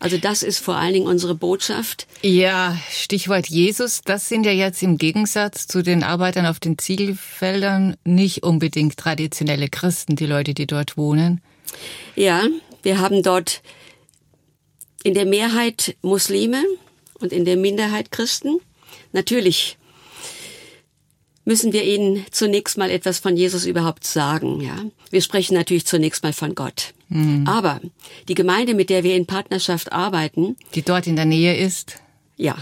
[0.00, 2.06] Also das ist vor allen Dingen unsere Botschaft.
[2.22, 7.96] Ja, Stichwort Jesus, das sind ja jetzt im Gegensatz zu den Arbeitern auf den Ziegelfeldern
[8.04, 11.40] nicht unbedingt traditionelle Christen, die Leute, die dort wohnen.
[12.16, 12.44] Ja,
[12.82, 13.62] wir haben dort
[15.04, 16.64] in der Mehrheit Muslime
[17.20, 18.60] und in der Minderheit Christen.
[19.12, 19.78] Natürlich
[21.48, 24.84] müssen wir ihnen zunächst mal etwas von Jesus überhaupt sagen, ja.
[25.10, 26.92] Wir sprechen natürlich zunächst mal von Gott.
[27.08, 27.46] Mhm.
[27.48, 27.80] Aber
[28.28, 32.02] die Gemeinde, mit der wir in Partnerschaft arbeiten, die dort in der Nähe ist,
[32.36, 32.58] ja,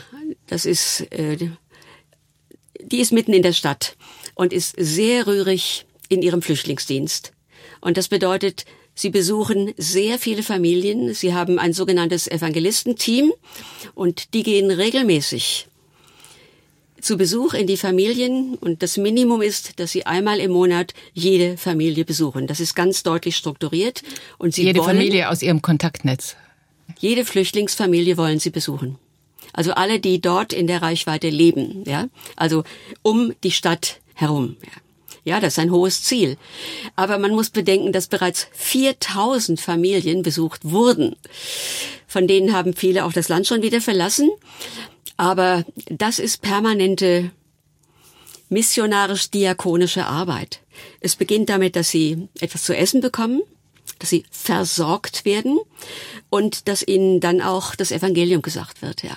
[0.46, 1.36] das ist, äh,
[2.80, 3.96] die ist mitten in der Stadt
[4.36, 7.32] und ist sehr rührig in ihrem Flüchtlingsdienst.
[7.80, 8.66] Und das bedeutet,
[8.98, 11.12] Sie besuchen sehr viele Familien.
[11.12, 13.32] Sie haben ein sogenanntes Evangelistenteam
[13.94, 15.66] und die gehen regelmäßig
[17.06, 21.56] zu Besuch in die Familien und das Minimum ist, dass sie einmal im Monat jede
[21.56, 22.46] Familie besuchen.
[22.48, 24.02] Das ist ganz deutlich strukturiert
[24.38, 26.36] und sie jede wollen, Familie aus ihrem Kontaktnetz.
[26.98, 28.98] Jede Flüchtlingsfamilie wollen sie besuchen.
[29.52, 32.64] Also alle, die dort in der Reichweite leben, ja, also
[33.02, 34.56] um die Stadt herum.
[34.62, 34.72] Ja.
[35.24, 36.36] Ja, das ist ein hohes Ziel.
[36.94, 41.16] Aber man muss bedenken, dass bereits 4000 Familien besucht wurden.
[42.06, 44.30] Von denen haben viele auch das Land schon wieder verlassen.
[45.16, 47.30] Aber das ist permanente
[48.48, 50.60] missionarisch-diakonische Arbeit.
[51.00, 53.42] Es beginnt damit, dass sie etwas zu essen bekommen,
[53.98, 55.58] dass sie versorgt werden
[56.28, 59.16] und dass ihnen dann auch das Evangelium gesagt wird, ja.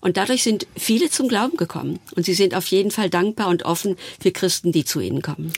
[0.00, 3.64] Und dadurch sind viele zum Glauben gekommen und sie sind auf jeden Fall dankbar und
[3.64, 5.52] offen für Christen, die zu ihnen kommen.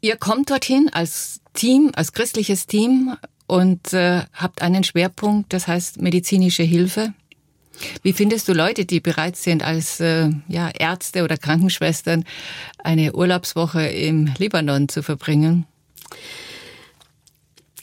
[0.00, 6.00] Ihr kommt dorthin als Team, als christliches Team und äh, habt einen Schwerpunkt, das heißt
[6.00, 7.14] medizinische Hilfe.
[8.02, 12.24] Wie findest du Leute, die bereit sind, als äh, ja, Ärzte oder Krankenschwestern
[12.78, 15.66] eine Urlaubswoche im Libanon zu verbringen?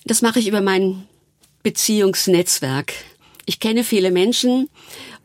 [0.06, 1.08] Das mache ich über mein
[1.64, 2.94] Beziehungsnetzwerk.
[3.46, 4.70] Ich kenne viele Menschen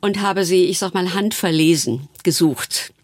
[0.01, 2.95] und habe sie, ich sag mal, handverlesen gesucht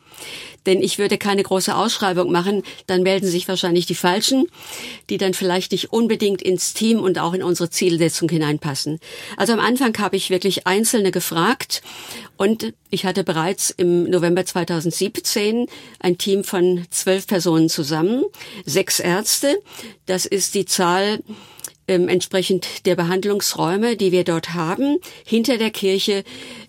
[0.66, 4.46] denn ich würde keine große Ausschreibung machen, dann melden sich wahrscheinlich die Falschen,
[5.09, 8.99] die dann vielleicht nicht unbedingt ins Team und auch in unsere Zielsetzung hineinpassen.
[9.37, 11.83] Also am Anfang habe ich wirklich Einzelne gefragt
[12.37, 15.66] und ich hatte bereits im November 2017
[16.01, 18.25] ein Team von zwölf Personen zusammen,
[18.64, 19.59] sechs Ärzte.
[20.07, 21.20] Das ist die Zahl
[21.90, 24.99] ähm, entsprechend der Behandlungsräume, die wir dort haben.
[25.25, 26.25] Hinter der Kirche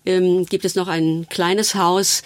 [0.05, 2.23] ähm, gibt es noch ein kleines Haus,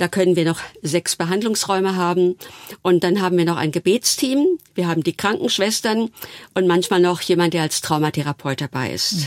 [0.00, 2.36] da können wir noch sechs Behandlungsräume haben.
[2.80, 4.58] Und dann haben wir noch ein Gebetsteam.
[4.74, 6.10] Wir haben die Krankenschwestern
[6.54, 9.12] und manchmal noch jemand, der als Traumatherapeut dabei ist.
[9.12, 9.26] Mhm.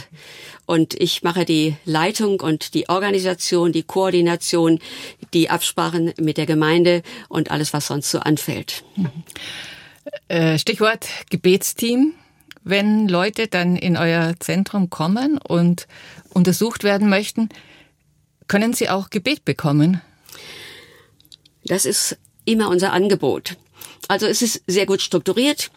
[0.65, 4.79] Und ich mache die Leitung und die Organisation, die Koordination,
[5.33, 8.83] die Absprachen mit der Gemeinde und alles, was sonst so anfällt.
[8.95, 9.11] Mhm.
[10.27, 12.13] Äh, Stichwort Gebetsteam.
[12.63, 15.85] Wenn Leute dann in euer Zentrum kommen und
[16.29, 17.49] untersucht werden möchten,
[18.47, 20.01] können sie auch Gebet bekommen?
[21.65, 23.57] Das ist immer unser Angebot.
[24.07, 25.71] Also es ist sehr gut strukturiert.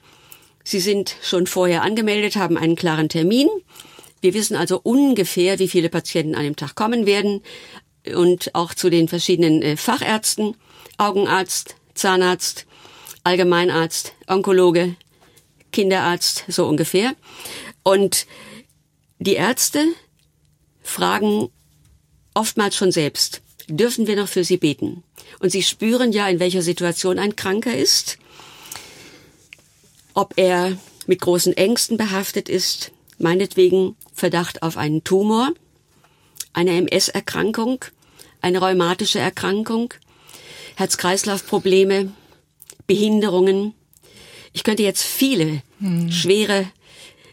[0.65, 3.49] Sie sind schon vorher angemeldet, haben einen klaren Termin.
[4.21, 7.43] Wir wissen also ungefähr, wie viele Patienten an dem Tag kommen werden
[8.15, 10.57] und auch zu den verschiedenen äh, Fachärzten,
[10.99, 12.67] Augenarzt, Zahnarzt,
[13.25, 14.97] Allgemeinarzt, Onkologe,
[15.73, 17.15] Kinderarzt, so ungefähr.
[17.83, 18.27] Und
[19.19, 19.85] die Ärzte
[20.83, 21.49] fragen
[22.35, 25.03] oftmals schon selbst, dürfen wir noch für sie beten?
[25.41, 28.19] Und sie spüren ja, in welcher Situation ein Kranker ist,
[30.15, 35.51] ob er mit großen Ängsten behaftet ist, meinetwegen Verdacht auf einen Tumor,
[36.53, 37.85] eine MS-Erkrankung,
[38.41, 39.93] eine rheumatische Erkrankung,
[40.77, 42.13] Herz-Kreislauf-Probleme,
[42.87, 43.75] Behinderungen.
[44.53, 46.11] Ich könnte jetzt viele hm.
[46.11, 46.67] schwere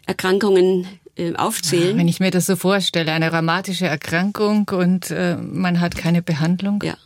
[0.06, 0.86] Erkrankungen
[1.16, 1.96] äh, aufzählen.
[1.96, 6.82] Wenn ich mir das so vorstelle, eine rheumatische Erkrankung und äh, man hat keine Behandlung.
[6.82, 6.96] Ja.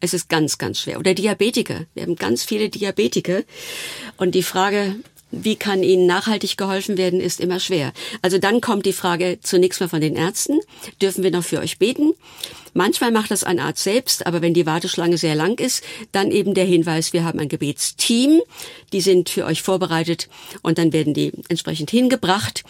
[0.00, 0.98] Es ist ganz, ganz schwer.
[0.98, 1.86] Oder Diabetiker.
[1.94, 3.42] Wir haben ganz viele Diabetiker.
[4.16, 4.96] Und die Frage,
[5.30, 7.92] wie kann ihnen nachhaltig geholfen werden, ist immer schwer.
[8.22, 10.60] Also dann kommt die Frage zunächst mal von den Ärzten.
[11.02, 12.14] Dürfen wir noch für euch beten?
[12.74, 16.52] Manchmal macht das ein Arzt selbst, aber wenn die Warteschlange sehr lang ist, dann eben
[16.52, 18.42] der Hinweis, wir haben ein Gebetsteam,
[18.92, 20.28] die sind für euch vorbereitet
[20.60, 22.64] und dann werden die entsprechend hingebracht.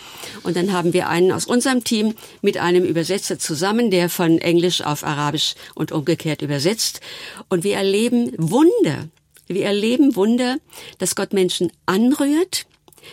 [0.44, 4.80] Und dann haben wir einen aus unserem Team mit einem Übersetzer zusammen, der von Englisch
[4.80, 7.00] auf Arabisch und umgekehrt übersetzt.
[7.48, 9.08] Und wir erleben Wunder.
[9.46, 10.58] Wir erleben Wunder,
[10.98, 12.66] dass Gott Menschen anrührt,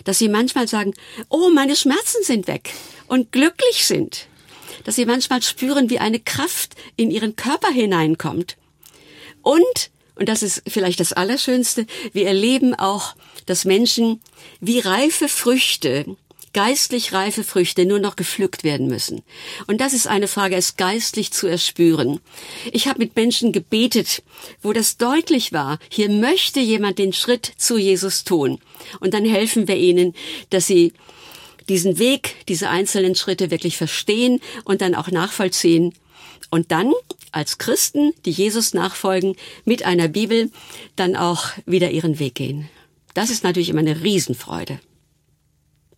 [0.03, 0.93] dass sie manchmal sagen,
[1.29, 2.71] oh, meine Schmerzen sind weg
[3.07, 4.27] und glücklich sind.
[4.83, 8.57] Dass sie manchmal spüren, wie eine Kraft in ihren Körper hineinkommt.
[9.41, 13.15] Und, und das ist vielleicht das Allerschönste, wir erleben auch,
[13.45, 14.21] dass Menschen
[14.59, 16.15] wie reife Früchte
[16.53, 19.23] geistlich reife Früchte nur noch gepflückt werden müssen.
[19.67, 22.19] Und das ist eine Frage, es geistlich zu erspüren.
[22.71, 24.23] Ich habe mit Menschen gebetet,
[24.61, 28.59] wo das deutlich war, hier möchte jemand den Schritt zu Jesus tun.
[28.99, 30.13] Und dann helfen wir ihnen,
[30.51, 30.93] dass sie
[31.69, 35.93] diesen Weg, diese einzelnen Schritte wirklich verstehen und dann auch nachvollziehen.
[36.49, 36.93] Und dann
[37.31, 39.35] als Christen, die Jesus nachfolgen,
[39.65, 40.51] mit einer Bibel,
[40.95, 42.69] dann auch wieder ihren Weg gehen.
[43.13, 44.79] Das ist natürlich immer eine Riesenfreude.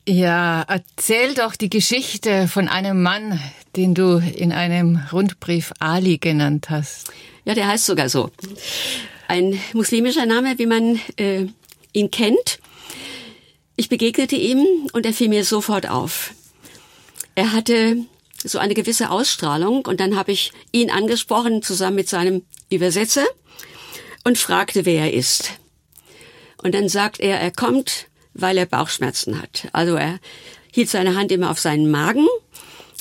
[0.08, 3.40] Ja, erzähl doch die Geschichte von einem Mann,
[3.76, 7.12] den du in einem Rundbrief Ali genannt hast.
[7.44, 8.30] Ja, der heißt sogar so.
[9.28, 11.48] Ein muslimischer Name, wie man äh,
[11.92, 12.60] ihn kennt.
[13.76, 16.36] Ich begegnete ihm und er fiel mir sofort auf.
[17.34, 17.98] Er hatte
[18.44, 23.26] so eine gewisse Ausstrahlung und dann habe ich ihn angesprochen zusammen mit seinem Übersetzer
[24.24, 25.54] und fragte, wer er ist.
[26.62, 29.68] Und dann sagt er, er kommt weil er Bauchschmerzen hat.
[29.74, 30.20] Also er
[30.72, 32.28] hielt seine Hand immer auf seinen Magen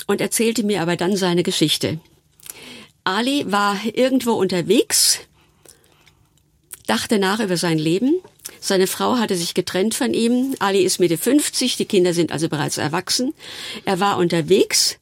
[0.07, 1.99] und erzählte mir aber dann seine Geschichte.
[3.03, 5.19] Ali war irgendwo unterwegs,
[6.87, 8.15] dachte nach über sein Leben.
[8.59, 10.55] Seine Frau hatte sich getrennt von ihm.
[10.59, 13.33] Ali ist Mitte 50, die Kinder sind also bereits erwachsen.
[13.83, 14.97] Er war unterwegs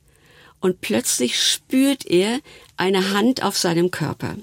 [0.59, 2.39] und plötzlich spürt er
[2.75, 4.35] eine Hand auf seinem Körper.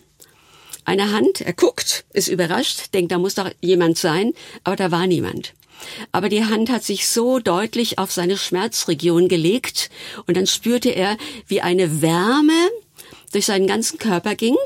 [0.84, 4.32] Eine Hand, er guckt, ist überrascht, denkt, da muss doch jemand sein,
[4.64, 5.52] aber da war niemand.
[6.12, 9.90] Aber die Hand hat sich so deutlich auf seine Schmerzregion gelegt
[10.26, 11.16] und dann spürte er,
[11.46, 12.68] wie eine Wärme
[13.32, 14.56] durch seinen ganzen Körper ging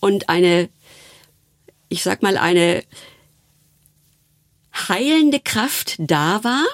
[0.00, 0.68] und eine,
[1.88, 2.84] ich sag mal, eine
[4.88, 6.64] heilende Kraft da war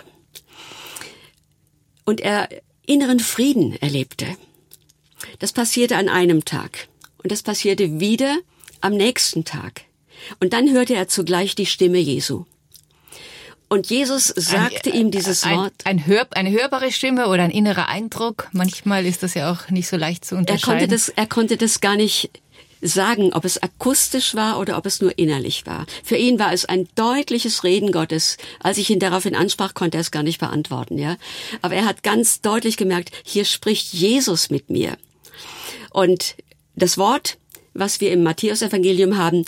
[2.04, 2.48] und er
[2.86, 4.26] inneren Frieden erlebte.
[5.38, 6.88] Das passierte an einem Tag
[7.22, 8.38] und das passierte wieder
[8.80, 9.82] am nächsten Tag.
[10.40, 12.44] Und dann hörte er zugleich die Stimme Jesu.
[13.68, 15.74] Und Jesus sagte ein, ihm dieses ein, Wort.
[15.84, 18.48] Ein Hör, eine hörbare Stimme oder ein innerer Eindruck.
[18.52, 20.72] Manchmal ist das ja auch nicht so leicht zu unterscheiden.
[20.72, 22.30] Er konnte das, er konnte das gar nicht
[22.80, 25.86] sagen, ob es akustisch war oder ob es nur innerlich war.
[26.02, 28.36] Für ihn war es ein deutliches Reden Gottes.
[28.60, 31.16] Als ich ihn daraufhin ansprach, konnte er es gar nicht beantworten, ja.
[31.60, 34.96] Aber er hat ganz deutlich gemerkt, hier spricht Jesus mit mir.
[35.90, 36.36] Und
[36.76, 37.38] das Wort,
[37.74, 39.44] was wir im Matthäus-Evangelium haben,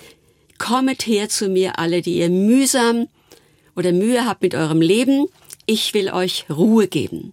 [0.59, 3.09] kommet her zu mir alle, die ihr mühsam
[3.77, 5.27] oder Mühe habt mit eurem Leben,
[5.67, 7.33] ich will euch Ruhe geben.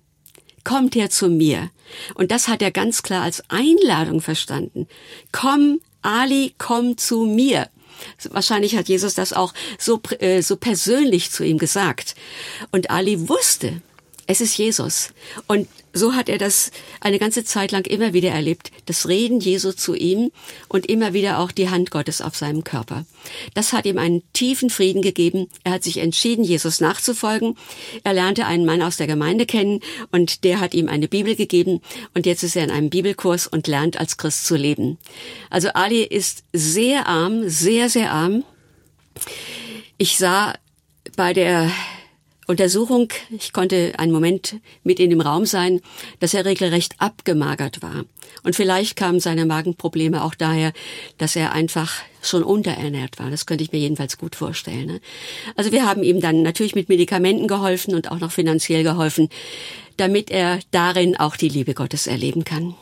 [0.64, 1.72] Kommt her zu mir.
[2.16, 4.88] Und das hat er ganz klar als Einladung verstanden.
[5.32, 7.70] Komm, Ali, komm zu mir.
[8.30, 12.16] Wahrscheinlich hat Jesus das auch so, äh, so persönlich zu ihm gesagt.
[12.72, 13.82] Und Ali wusste,
[14.28, 15.14] es ist Jesus.
[15.48, 15.68] Und
[15.98, 16.72] so hat er das
[17.02, 18.72] eine ganze Zeit lang immer wieder erlebt.
[18.86, 20.32] Das Reden Jesu zu ihm
[20.68, 23.06] und immer wieder auch die Hand Gottes auf seinem Körper.
[23.54, 25.50] Das hat ihm einen tiefen Frieden gegeben.
[25.64, 27.56] Er hat sich entschieden, Jesus nachzufolgen.
[28.04, 29.82] Er lernte einen Mann aus der Gemeinde kennen
[30.12, 31.82] und der hat ihm eine Bibel gegeben.
[32.14, 34.98] Und jetzt ist er in einem Bibelkurs und lernt als Christ zu leben.
[35.50, 38.44] Also Ali ist sehr arm, sehr, sehr arm.
[39.98, 40.54] Ich sah
[41.16, 41.72] bei der
[42.48, 45.82] Untersuchung, ich konnte einen Moment mit in dem Raum sein,
[46.22, 48.06] dass er regelrecht abgemagert war.
[48.44, 50.72] Und vielleicht kamen seine Magenprobleme auch daher,
[51.18, 53.30] dass er einfach schon unterernährt war.
[53.30, 54.86] Das könnte ich mir jedenfalls gut vorstellen.
[54.88, 55.02] Ne?
[55.58, 59.28] Also wir haben ihm dann natürlich mit Medikamenten geholfen und auch noch finanziell geholfen,
[59.98, 62.76] damit er darin auch die Liebe Gottes erleben kann.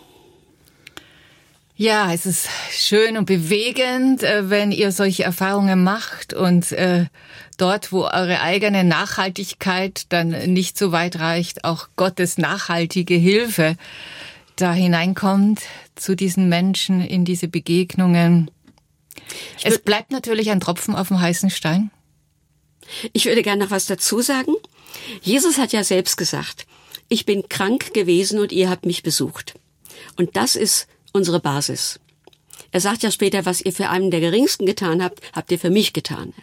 [1.78, 7.08] Ja, es ist schön und bewegend, äh, wenn ihr solche Erfahrungen macht und äh,
[7.58, 13.76] dort, wo eure eigene Nachhaltigkeit dann nicht so weit reicht, auch Gottes nachhaltige Hilfe
[14.56, 15.64] da hineinkommt
[15.96, 18.50] zu diesen Menschen in diese Begegnungen.
[19.62, 21.92] Es bleibt natürlich ein Tropfen auf dem heißen Stein.
[23.12, 24.54] Ich würde gerne noch was dazu sagen.
[25.22, 26.68] Jesus hat ja selbst gesagt,
[27.10, 29.56] ich bin krank gewesen und ihr habt mich besucht.
[30.16, 32.00] Und das ist unsere Basis.
[32.72, 35.70] Er sagt ja später, was ihr für einen der geringsten getan habt, habt ihr für
[35.70, 36.34] mich getan.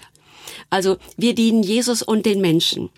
[0.70, 2.90] Also wir dienen Jesus und den Menschen.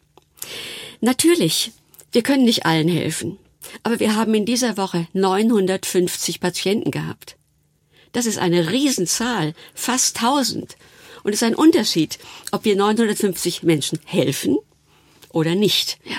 [1.00, 1.72] Natürlich,
[2.12, 3.38] wir können nicht allen helfen,
[3.82, 7.36] aber wir haben in dieser Woche 950 Patienten gehabt.
[8.12, 10.76] Das ist eine Riesenzahl, fast 1000.
[11.24, 12.18] Und es ist ein Unterschied,
[12.52, 14.58] ob wir 950 Menschen helfen
[15.34, 15.98] oder nicht.
[16.04, 16.16] Ja.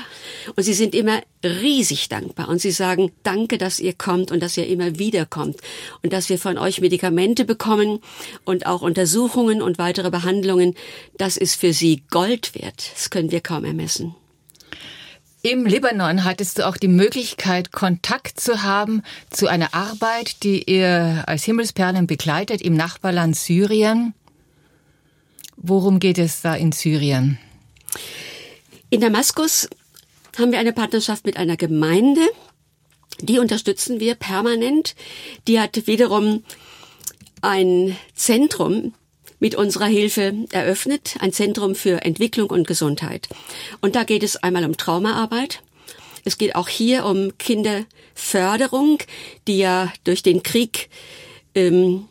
[0.56, 2.50] Und sie sind immer riesig dankbar.
[2.50, 5.58] Und sie sagen, danke, dass ihr kommt und dass ihr immer wieder kommt.
[6.04, 8.00] Und dass wir von euch Medikamente bekommen
[8.44, 10.76] und auch Untersuchungen und weitere Behandlungen.
[11.18, 12.92] Das ist für sie Gold wert.
[12.94, 14.16] Das können wir kaum ermessen.
[15.42, 21.24] Im Libanon hattest du auch die Möglichkeit, Kontakt zu haben zu einer Arbeit, die ihr
[21.28, 24.16] als Himmelsperlen begleitet im Nachbarland Syrien.
[25.56, 27.38] Worum geht es da in Syrien?
[28.96, 29.68] In Damaskus
[30.38, 32.22] haben wir eine Partnerschaft mit einer Gemeinde.
[33.20, 34.96] Die unterstützen wir permanent.
[35.50, 36.46] Die hat wiederum
[37.42, 38.94] ein Zentrum
[39.38, 43.28] mit unserer Hilfe eröffnet, ein Zentrum für Entwicklung und Gesundheit.
[43.82, 45.62] Und da geht es einmal um Traumaarbeit.
[46.24, 49.00] Es geht auch hier um Kinderförderung,
[49.46, 50.90] die ja durch den Krieg
[51.54, 52.08] ähm,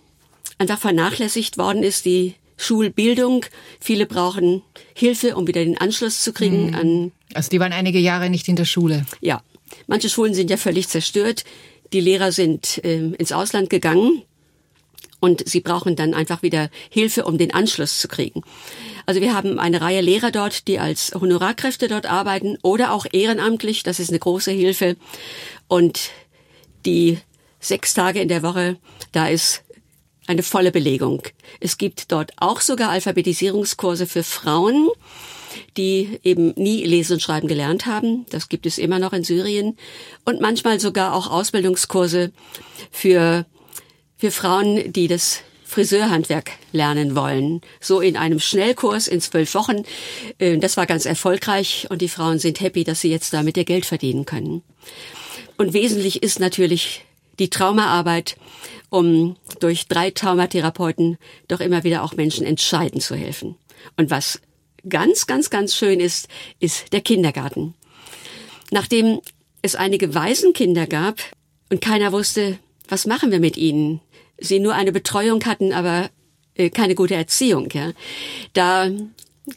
[0.59, 3.45] einfach vernachlässigt worden ist, die Schulbildung.
[3.81, 4.63] Viele brauchen
[4.95, 6.75] Hilfe, um wieder den Anschluss zu kriegen mhm.
[6.75, 7.13] an.
[7.35, 9.07] Also die waren einige Jahre nicht in der Schule.
[9.21, 9.43] Ja,
[9.87, 11.45] manche Schulen sind ja völlig zerstört.
[11.93, 14.23] Die Lehrer sind äh, ins Ausland gegangen
[15.21, 18.43] und sie brauchen dann einfach wieder Hilfe, um den Anschluss zu kriegen.
[19.07, 23.83] Also wir haben eine Reihe Lehrer dort, die als Honorarkräfte dort arbeiten oder auch ehrenamtlich.
[23.83, 24.97] Das ist eine große Hilfe.
[25.67, 26.11] Und
[26.85, 27.19] die
[27.59, 28.77] sechs Tage in der Woche,
[29.13, 29.64] da ist
[30.27, 31.23] eine volle Belegung.
[31.61, 34.89] Es gibt dort auch sogar Alphabetisierungskurse für Frauen,
[35.77, 38.27] die eben nie lesen und schreiben gelernt haben.
[38.31, 39.77] Das gibt es immer noch in Syrien.
[40.25, 42.33] Und manchmal sogar auch Ausbildungskurse
[42.91, 43.47] für
[44.17, 47.61] für Frauen, die das Friseurhandwerk lernen wollen.
[47.81, 49.83] So in einem Schnellkurs in zwölf Wochen.
[50.39, 53.65] Äh, das war ganz erfolgreich und die Frauen sind happy, dass sie jetzt damit ihr
[53.65, 54.63] Geld verdienen können.
[55.57, 57.05] Und wesentlich ist natürlich
[57.39, 58.37] die Traumaarbeit,
[58.95, 61.19] um durch drei Traumatherapeuten
[61.49, 63.57] doch immer wieder auch Menschen entscheiden zu helfen.
[63.97, 64.41] Und was
[64.89, 66.29] ganz, ganz, ganz schön ist,
[66.61, 67.75] ist der Kindergarten.
[68.71, 69.21] Nachdem
[69.63, 71.19] es einige Waisenkinder gab
[71.71, 74.01] und keiner wusste, was machen wir mit ihnen?
[74.39, 76.09] Sie nur eine Betreuung hatten, aber
[76.55, 77.71] äh, keine gute Erziehung.
[77.73, 77.93] Ja.
[78.53, 78.91] Da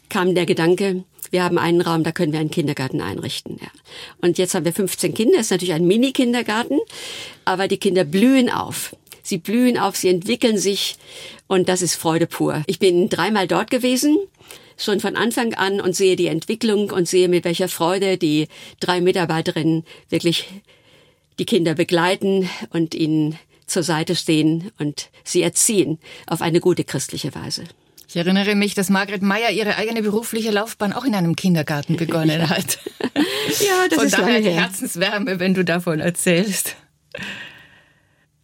[0.08, 3.58] kam der Gedanke, wir haben einen Raum, da können wir einen Kindergarten einrichten.
[3.60, 3.68] Ja.
[4.20, 6.78] Und jetzt haben wir 15 Kinder, ist natürlich ein Mini-Kindergarten,
[7.44, 8.96] aber die Kinder blühen auf.
[9.28, 10.96] Sie blühen auf, sie entwickeln sich
[11.48, 12.62] und das ist Freude pur.
[12.66, 14.16] Ich bin dreimal dort gewesen,
[14.78, 18.48] schon von Anfang an und sehe die Entwicklung und sehe mit welcher Freude die
[18.80, 20.48] drei Mitarbeiterinnen wirklich
[21.38, 27.34] die Kinder begleiten und ihnen zur Seite stehen und sie erziehen auf eine gute christliche
[27.34, 27.64] Weise.
[28.08, 32.48] Ich erinnere mich, dass Margret Meyer ihre eigene berufliche Laufbahn auch in einem Kindergarten begonnen
[32.48, 32.78] hat.
[33.60, 36.76] ja, das Von ist daher die Herzenswärme, wenn du davon erzählst.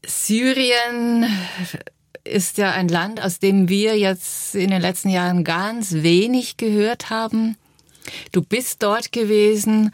[0.07, 1.27] Syrien
[2.25, 7.11] ist ja ein Land, aus dem wir jetzt in den letzten Jahren ganz wenig gehört
[7.11, 7.57] haben.
[8.33, 9.91] Du bist dort gewesen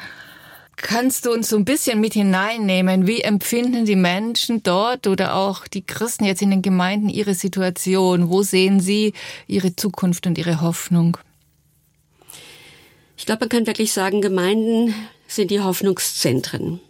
[0.82, 3.06] Kannst du uns so ein bisschen mit hineinnehmen?
[3.06, 8.30] Wie empfinden die Menschen dort oder auch die Christen jetzt in den Gemeinden ihre Situation?
[8.30, 9.12] Wo sehen sie
[9.46, 11.18] ihre Zukunft und ihre Hoffnung?
[13.16, 14.94] Ich glaube, man kann wirklich sagen, Gemeinden
[15.28, 16.80] sind die Hoffnungszentren.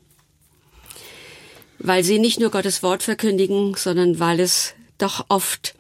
[1.83, 5.75] Weil sie nicht nur Gottes Wort verkündigen, sondern weil es doch oft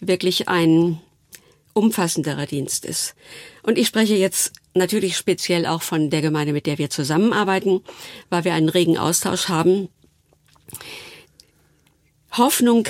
[0.00, 1.00] wirklich ein
[1.72, 3.14] umfassenderer Dienst ist.
[3.62, 7.82] Und ich spreche jetzt natürlich speziell auch von der Gemeinde, mit der wir zusammenarbeiten,
[8.28, 9.88] weil wir einen regen Austausch haben.
[12.32, 12.88] Hoffnung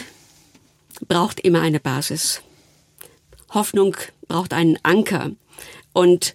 [1.06, 2.40] braucht immer eine Basis.
[3.50, 3.96] Hoffnung
[4.28, 5.32] braucht einen Anker.
[5.92, 6.34] Und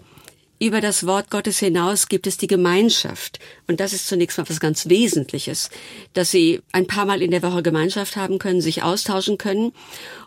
[0.62, 3.40] über das Wort Gottes hinaus gibt es die Gemeinschaft.
[3.66, 5.72] Und das ist zunächst mal was ganz Wesentliches,
[6.14, 9.74] dass sie ein paar Mal in der Woche Gemeinschaft haben können, sich austauschen können.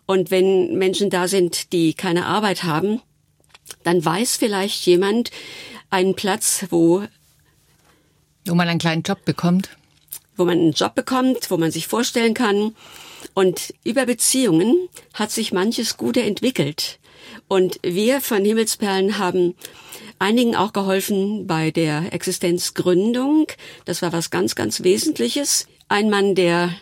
[0.06, 3.00] Und wenn Menschen da sind, die keine Arbeit haben,
[3.84, 5.30] dann weiß vielleicht jemand
[5.88, 7.04] einen Platz, wo
[8.44, 9.70] wo man einen kleinen Job bekommt,
[10.36, 12.74] wo man einen Job bekommt, wo man sich vorstellen kann.
[13.34, 16.98] Und über Beziehungen hat sich manches Gute entwickelt.
[17.48, 19.54] Und wir von Himmelsperlen haben
[20.18, 23.46] einigen auch geholfen bei der Existenzgründung.
[23.84, 25.66] Das war was ganz, ganz Wesentliches.
[25.88, 26.74] Ein Mann, der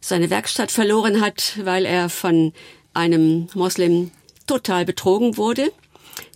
[0.00, 2.52] seine Werkstatt verloren hat, weil er von
[2.92, 4.10] einem Moslem
[4.46, 5.72] total betrogen wurde.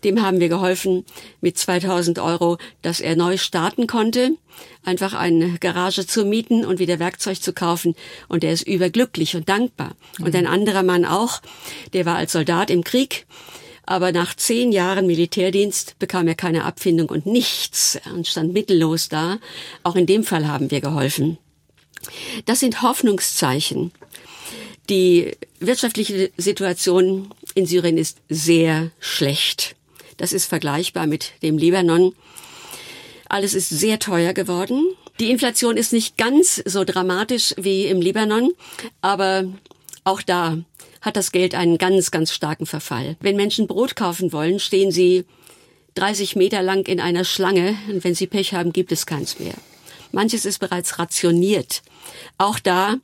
[0.02, 1.04] Dem haben wir geholfen
[1.40, 4.32] mit 2000 Euro, dass er neu starten konnte,
[4.84, 7.94] einfach eine Garage zu mieten und wieder Werkzeug zu kaufen.
[8.26, 9.92] Und er ist überglücklich und dankbar.
[10.18, 10.26] Mhm.
[10.26, 11.40] Und ein anderer Mann auch,
[11.92, 13.26] der war als Soldat im Krieg.
[13.88, 19.38] Aber nach zehn Jahren Militärdienst bekam er keine Abfindung und nichts und stand mittellos da.
[19.82, 21.38] Auch in dem Fall haben wir geholfen.
[22.44, 23.92] Das sind Hoffnungszeichen.
[24.90, 29.74] Die wirtschaftliche Situation in Syrien ist sehr schlecht.
[30.18, 32.14] Das ist vergleichbar mit dem Libanon.
[33.30, 34.84] Alles ist sehr teuer geworden.
[35.18, 38.52] Die Inflation ist nicht ganz so dramatisch wie im Libanon,
[39.00, 39.46] aber
[40.04, 40.58] auch da
[41.00, 43.16] hat das Geld einen ganz, ganz starken Verfall.
[43.20, 45.24] Wenn Menschen Brot kaufen wollen, stehen sie
[45.94, 49.54] 30 Meter lang in einer Schlange und wenn sie Pech haben, gibt es keins mehr.
[50.12, 51.82] Manches ist bereits rationiert.
[52.38, 52.96] Auch da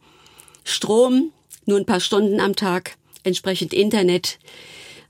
[0.64, 1.30] Strom,
[1.66, 4.38] nur ein paar Stunden am Tag, entsprechend Internet.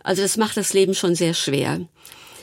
[0.03, 1.81] Also das macht das Leben schon sehr schwer.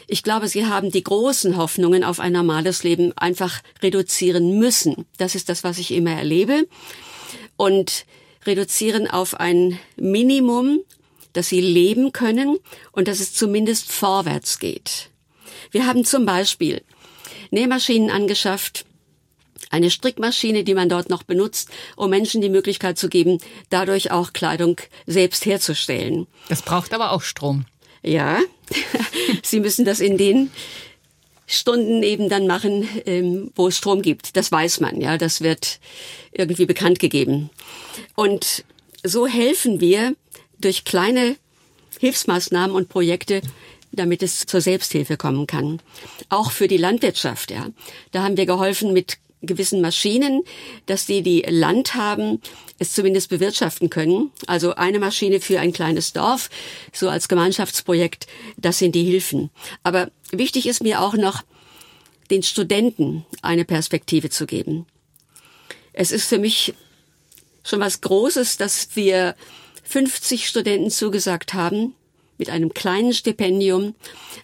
[0.08, 5.06] Ich glaube, sie haben die großen Hoffnungen auf ein normales Leben einfach reduzieren müssen.
[5.18, 6.68] Das ist das, was ich immer erlebe.
[7.56, 8.06] Und
[8.46, 10.82] reduzieren auf ein Minimum,
[11.34, 12.58] dass sie leben können
[12.92, 15.10] und dass es zumindest vorwärts geht.
[15.72, 16.84] Wir haben zum Beispiel
[17.52, 18.86] Nähmaschinen angeschafft,
[19.70, 23.38] eine Strickmaschine, die man dort noch benutzt, um Menschen die Möglichkeit zu geben,
[23.70, 26.28] dadurch auch Kleidung selbst herzustellen.
[26.50, 27.66] Das braucht aber auch Strom.
[28.04, 28.40] Ja,
[29.44, 30.52] Sie müssen das in den
[31.52, 34.36] Stunden eben dann machen, ähm, wo es Strom gibt.
[34.36, 35.80] Das weiß man, ja, das wird
[36.32, 37.50] irgendwie bekannt gegeben.
[38.16, 38.64] Und
[39.04, 40.16] so helfen wir
[40.60, 41.36] durch kleine
[42.00, 43.42] Hilfsmaßnahmen und Projekte,
[43.92, 45.82] damit es zur Selbsthilfe kommen kann.
[46.30, 47.68] Auch für die Landwirtschaft, ja.
[48.12, 50.44] Da haben wir geholfen mit gewissen Maschinen,
[50.86, 52.42] dass die, die Land haben,
[52.80, 54.32] es zumindest bewirtschaften können.
[54.48, 56.50] Also eine Maschine für ein kleines Dorf,
[56.94, 58.28] so als Gemeinschaftsprojekt,
[58.58, 59.50] das sind die Hilfen.
[59.84, 61.44] Aber wichtig ist mir auch noch,
[62.30, 64.86] den Studenten eine Perspektive zu geben.
[65.92, 66.74] Es ist für mich
[67.64, 69.36] schon was Großes, dass wir
[69.84, 71.94] 50 Studenten zugesagt haben,
[72.42, 73.94] mit einem kleinen Stipendium.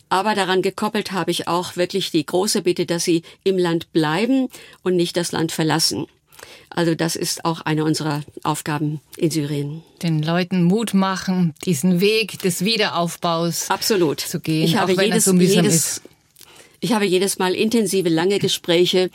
[0.08, 4.50] Aber daran gekoppelt habe ich auch wirklich die große Bitte, dass sie im Land bleiben
[4.84, 6.06] und nicht das Land verlassen.
[6.70, 9.82] Also das ist auch eine unserer Aufgaben in Syrien.
[10.04, 14.20] Den Leuten Mut machen, diesen Weg des Wiederaufbaus Absolut.
[14.20, 16.02] zu gehen, ich habe auch wenn jedes, so jedes, ist.
[16.80, 19.10] Ich habe jedes Mal intensive, lange Gespräche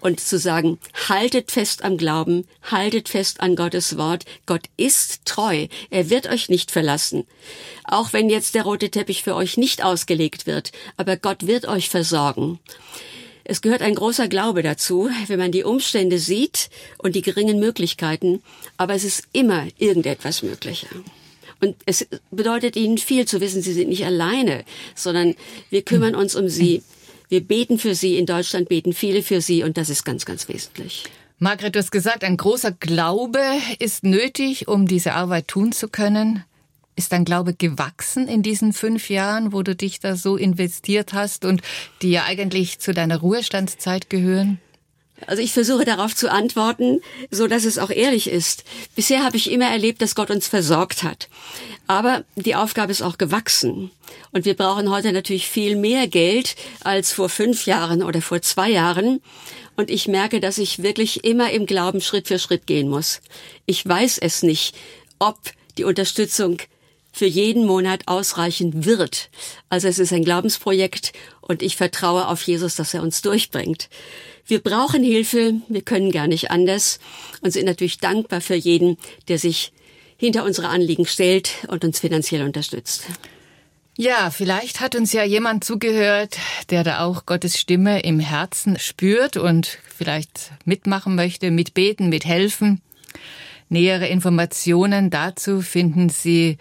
[0.00, 4.24] und zu sagen, haltet fest am Glauben, haltet fest an Gottes Wort.
[4.46, 5.66] Gott ist treu.
[5.90, 7.26] Er wird euch nicht verlassen.
[7.82, 11.88] Auch wenn jetzt der rote Teppich für euch nicht ausgelegt wird, aber Gott wird euch
[11.88, 12.60] versorgen.
[13.42, 18.42] Es gehört ein großer Glaube dazu, wenn man die Umstände sieht und die geringen Möglichkeiten,
[18.76, 20.86] aber es ist immer irgendetwas möglich.
[21.60, 24.64] Und es bedeutet ihnen viel zu wissen, sie sind nicht alleine,
[24.94, 25.34] sondern
[25.70, 26.82] wir kümmern uns um sie.
[27.28, 28.16] Wir beten für sie.
[28.16, 31.04] In Deutschland beten viele für sie und das ist ganz, ganz wesentlich.
[31.38, 33.40] Margret, du hast gesagt, ein großer Glaube
[33.78, 36.44] ist nötig, um diese Arbeit tun zu können.
[36.96, 41.44] Ist dein Glaube gewachsen in diesen fünf Jahren, wo du dich da so investiert hast
[41.44, 41.62] und
[42.02, 44.58] die ja eigentlich zu deiner Ruhestandszeit gehören?
[45.26, 47.00] Also ich versuche darauf zu antworten,
[47.30, 48.64] so dass es auch ehrlich ist.
[48.94, 51.28] Bisher habe ich immer erlebt, dass Gott uns versorgt hat.
[51.86, 53.90] Aber die Aufgabe ist auch gewachsen.
[54.30, 56.54] Und wir brauchen heute natürlich viel mehr Geld
[56.84, 59.20] als vor fünf Jahren oder vor zwei Jahren.
[59.76, 63.20] Und ich merke, dass ich wirklich immer im Glauben Schritt für Schritt gehen muss.
[63.64, 64.74] Ich weiß es nicht,
[65.18, 65.38] ob
[65.78, 66.58] die Unterstützung
[67.18, 69.28] für jeden Monat ausreichen wird.
[69.68, 73.88] Also es ist ein Glaubensprojekt und ich vertraue auf Jesus, dass er uns durchbringt.
[74.46, 77.00] Wir brauchen Hilfe, wir können gar nicht anders
[77.40, 79.72] und sind natürlich dankbar für jeden, der sich
[80.16, 83.02] hinter unsere Anliegen stellt und uns finanziell unterstützt.
[83.96, 86.38] Ja, vielleicht hat uns ja jemand zugehört,
[86.70, 92.80] der da auch Gottes Stimme im Herzen spürt und vielleicht mitmachen möchte, mitbeten, mithelfen.
[93.68, 96.58] Nähere Informationen dazu finden Sie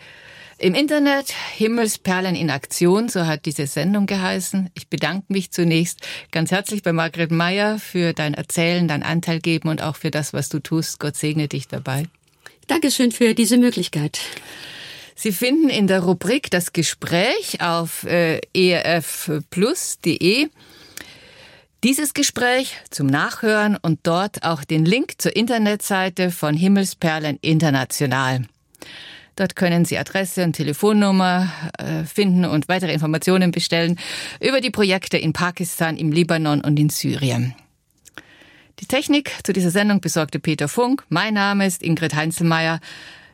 [0.59, 4.69] im Internet Himmelsperlen in Aktion, so hat diese Sendung geheißen.
[4.73, 6.01] Ich bedanke mich zunächst
[6.31, 10.33] ganz herzlich bei Margret Meyer für dein Erzählen, dein Anteil geben und auch für das,
[10.33, 10.99] was du tust.
[10.99, 12.05] Gott segne dich dabei.
[12.67, 14.19] Dankeschön für diese Möglichkeit.
[15.15, 20.49] Sie finden in der Rubrik das Gespräch auf äh, erfplus.de
[21.83, 28.45] dieses Gespräch zum Nachhören und dort auch den Link zur Internetseite von Himmelsperlen International.
[29.37, 33.97] Dort können Sie Adresse und Telefonnummer äh, finden und weitere Informationen bestellen
[34.41, 37.53] über die Projekte in Pakistan, im Libanon und in Syrien.
[38.79, 41.03] Die Technik zu dieser Sendung besorgte Peter Funk.
[41.09, 42.79] Mein Name ist Ingrid Heinzelmeier.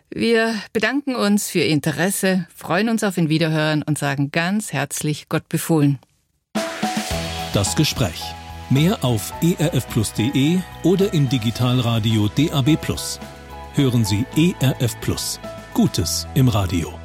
[0.09, 5.27] Wir bedanken uns für Ihr Interesse, freuen uns auf ein Wiederhören und sagen ganz herzlich
[5.29, 5.99] Gott befohlen.
[7.53, 8.21] Das Gespräch.
[8.69, 12.77] Mehr auf erfplus.de oder im Digitalradio DAB+.
[13.75, 15.39] Hören Sie ERF Plus.
[15.74, 17.02] Gutes im Radio.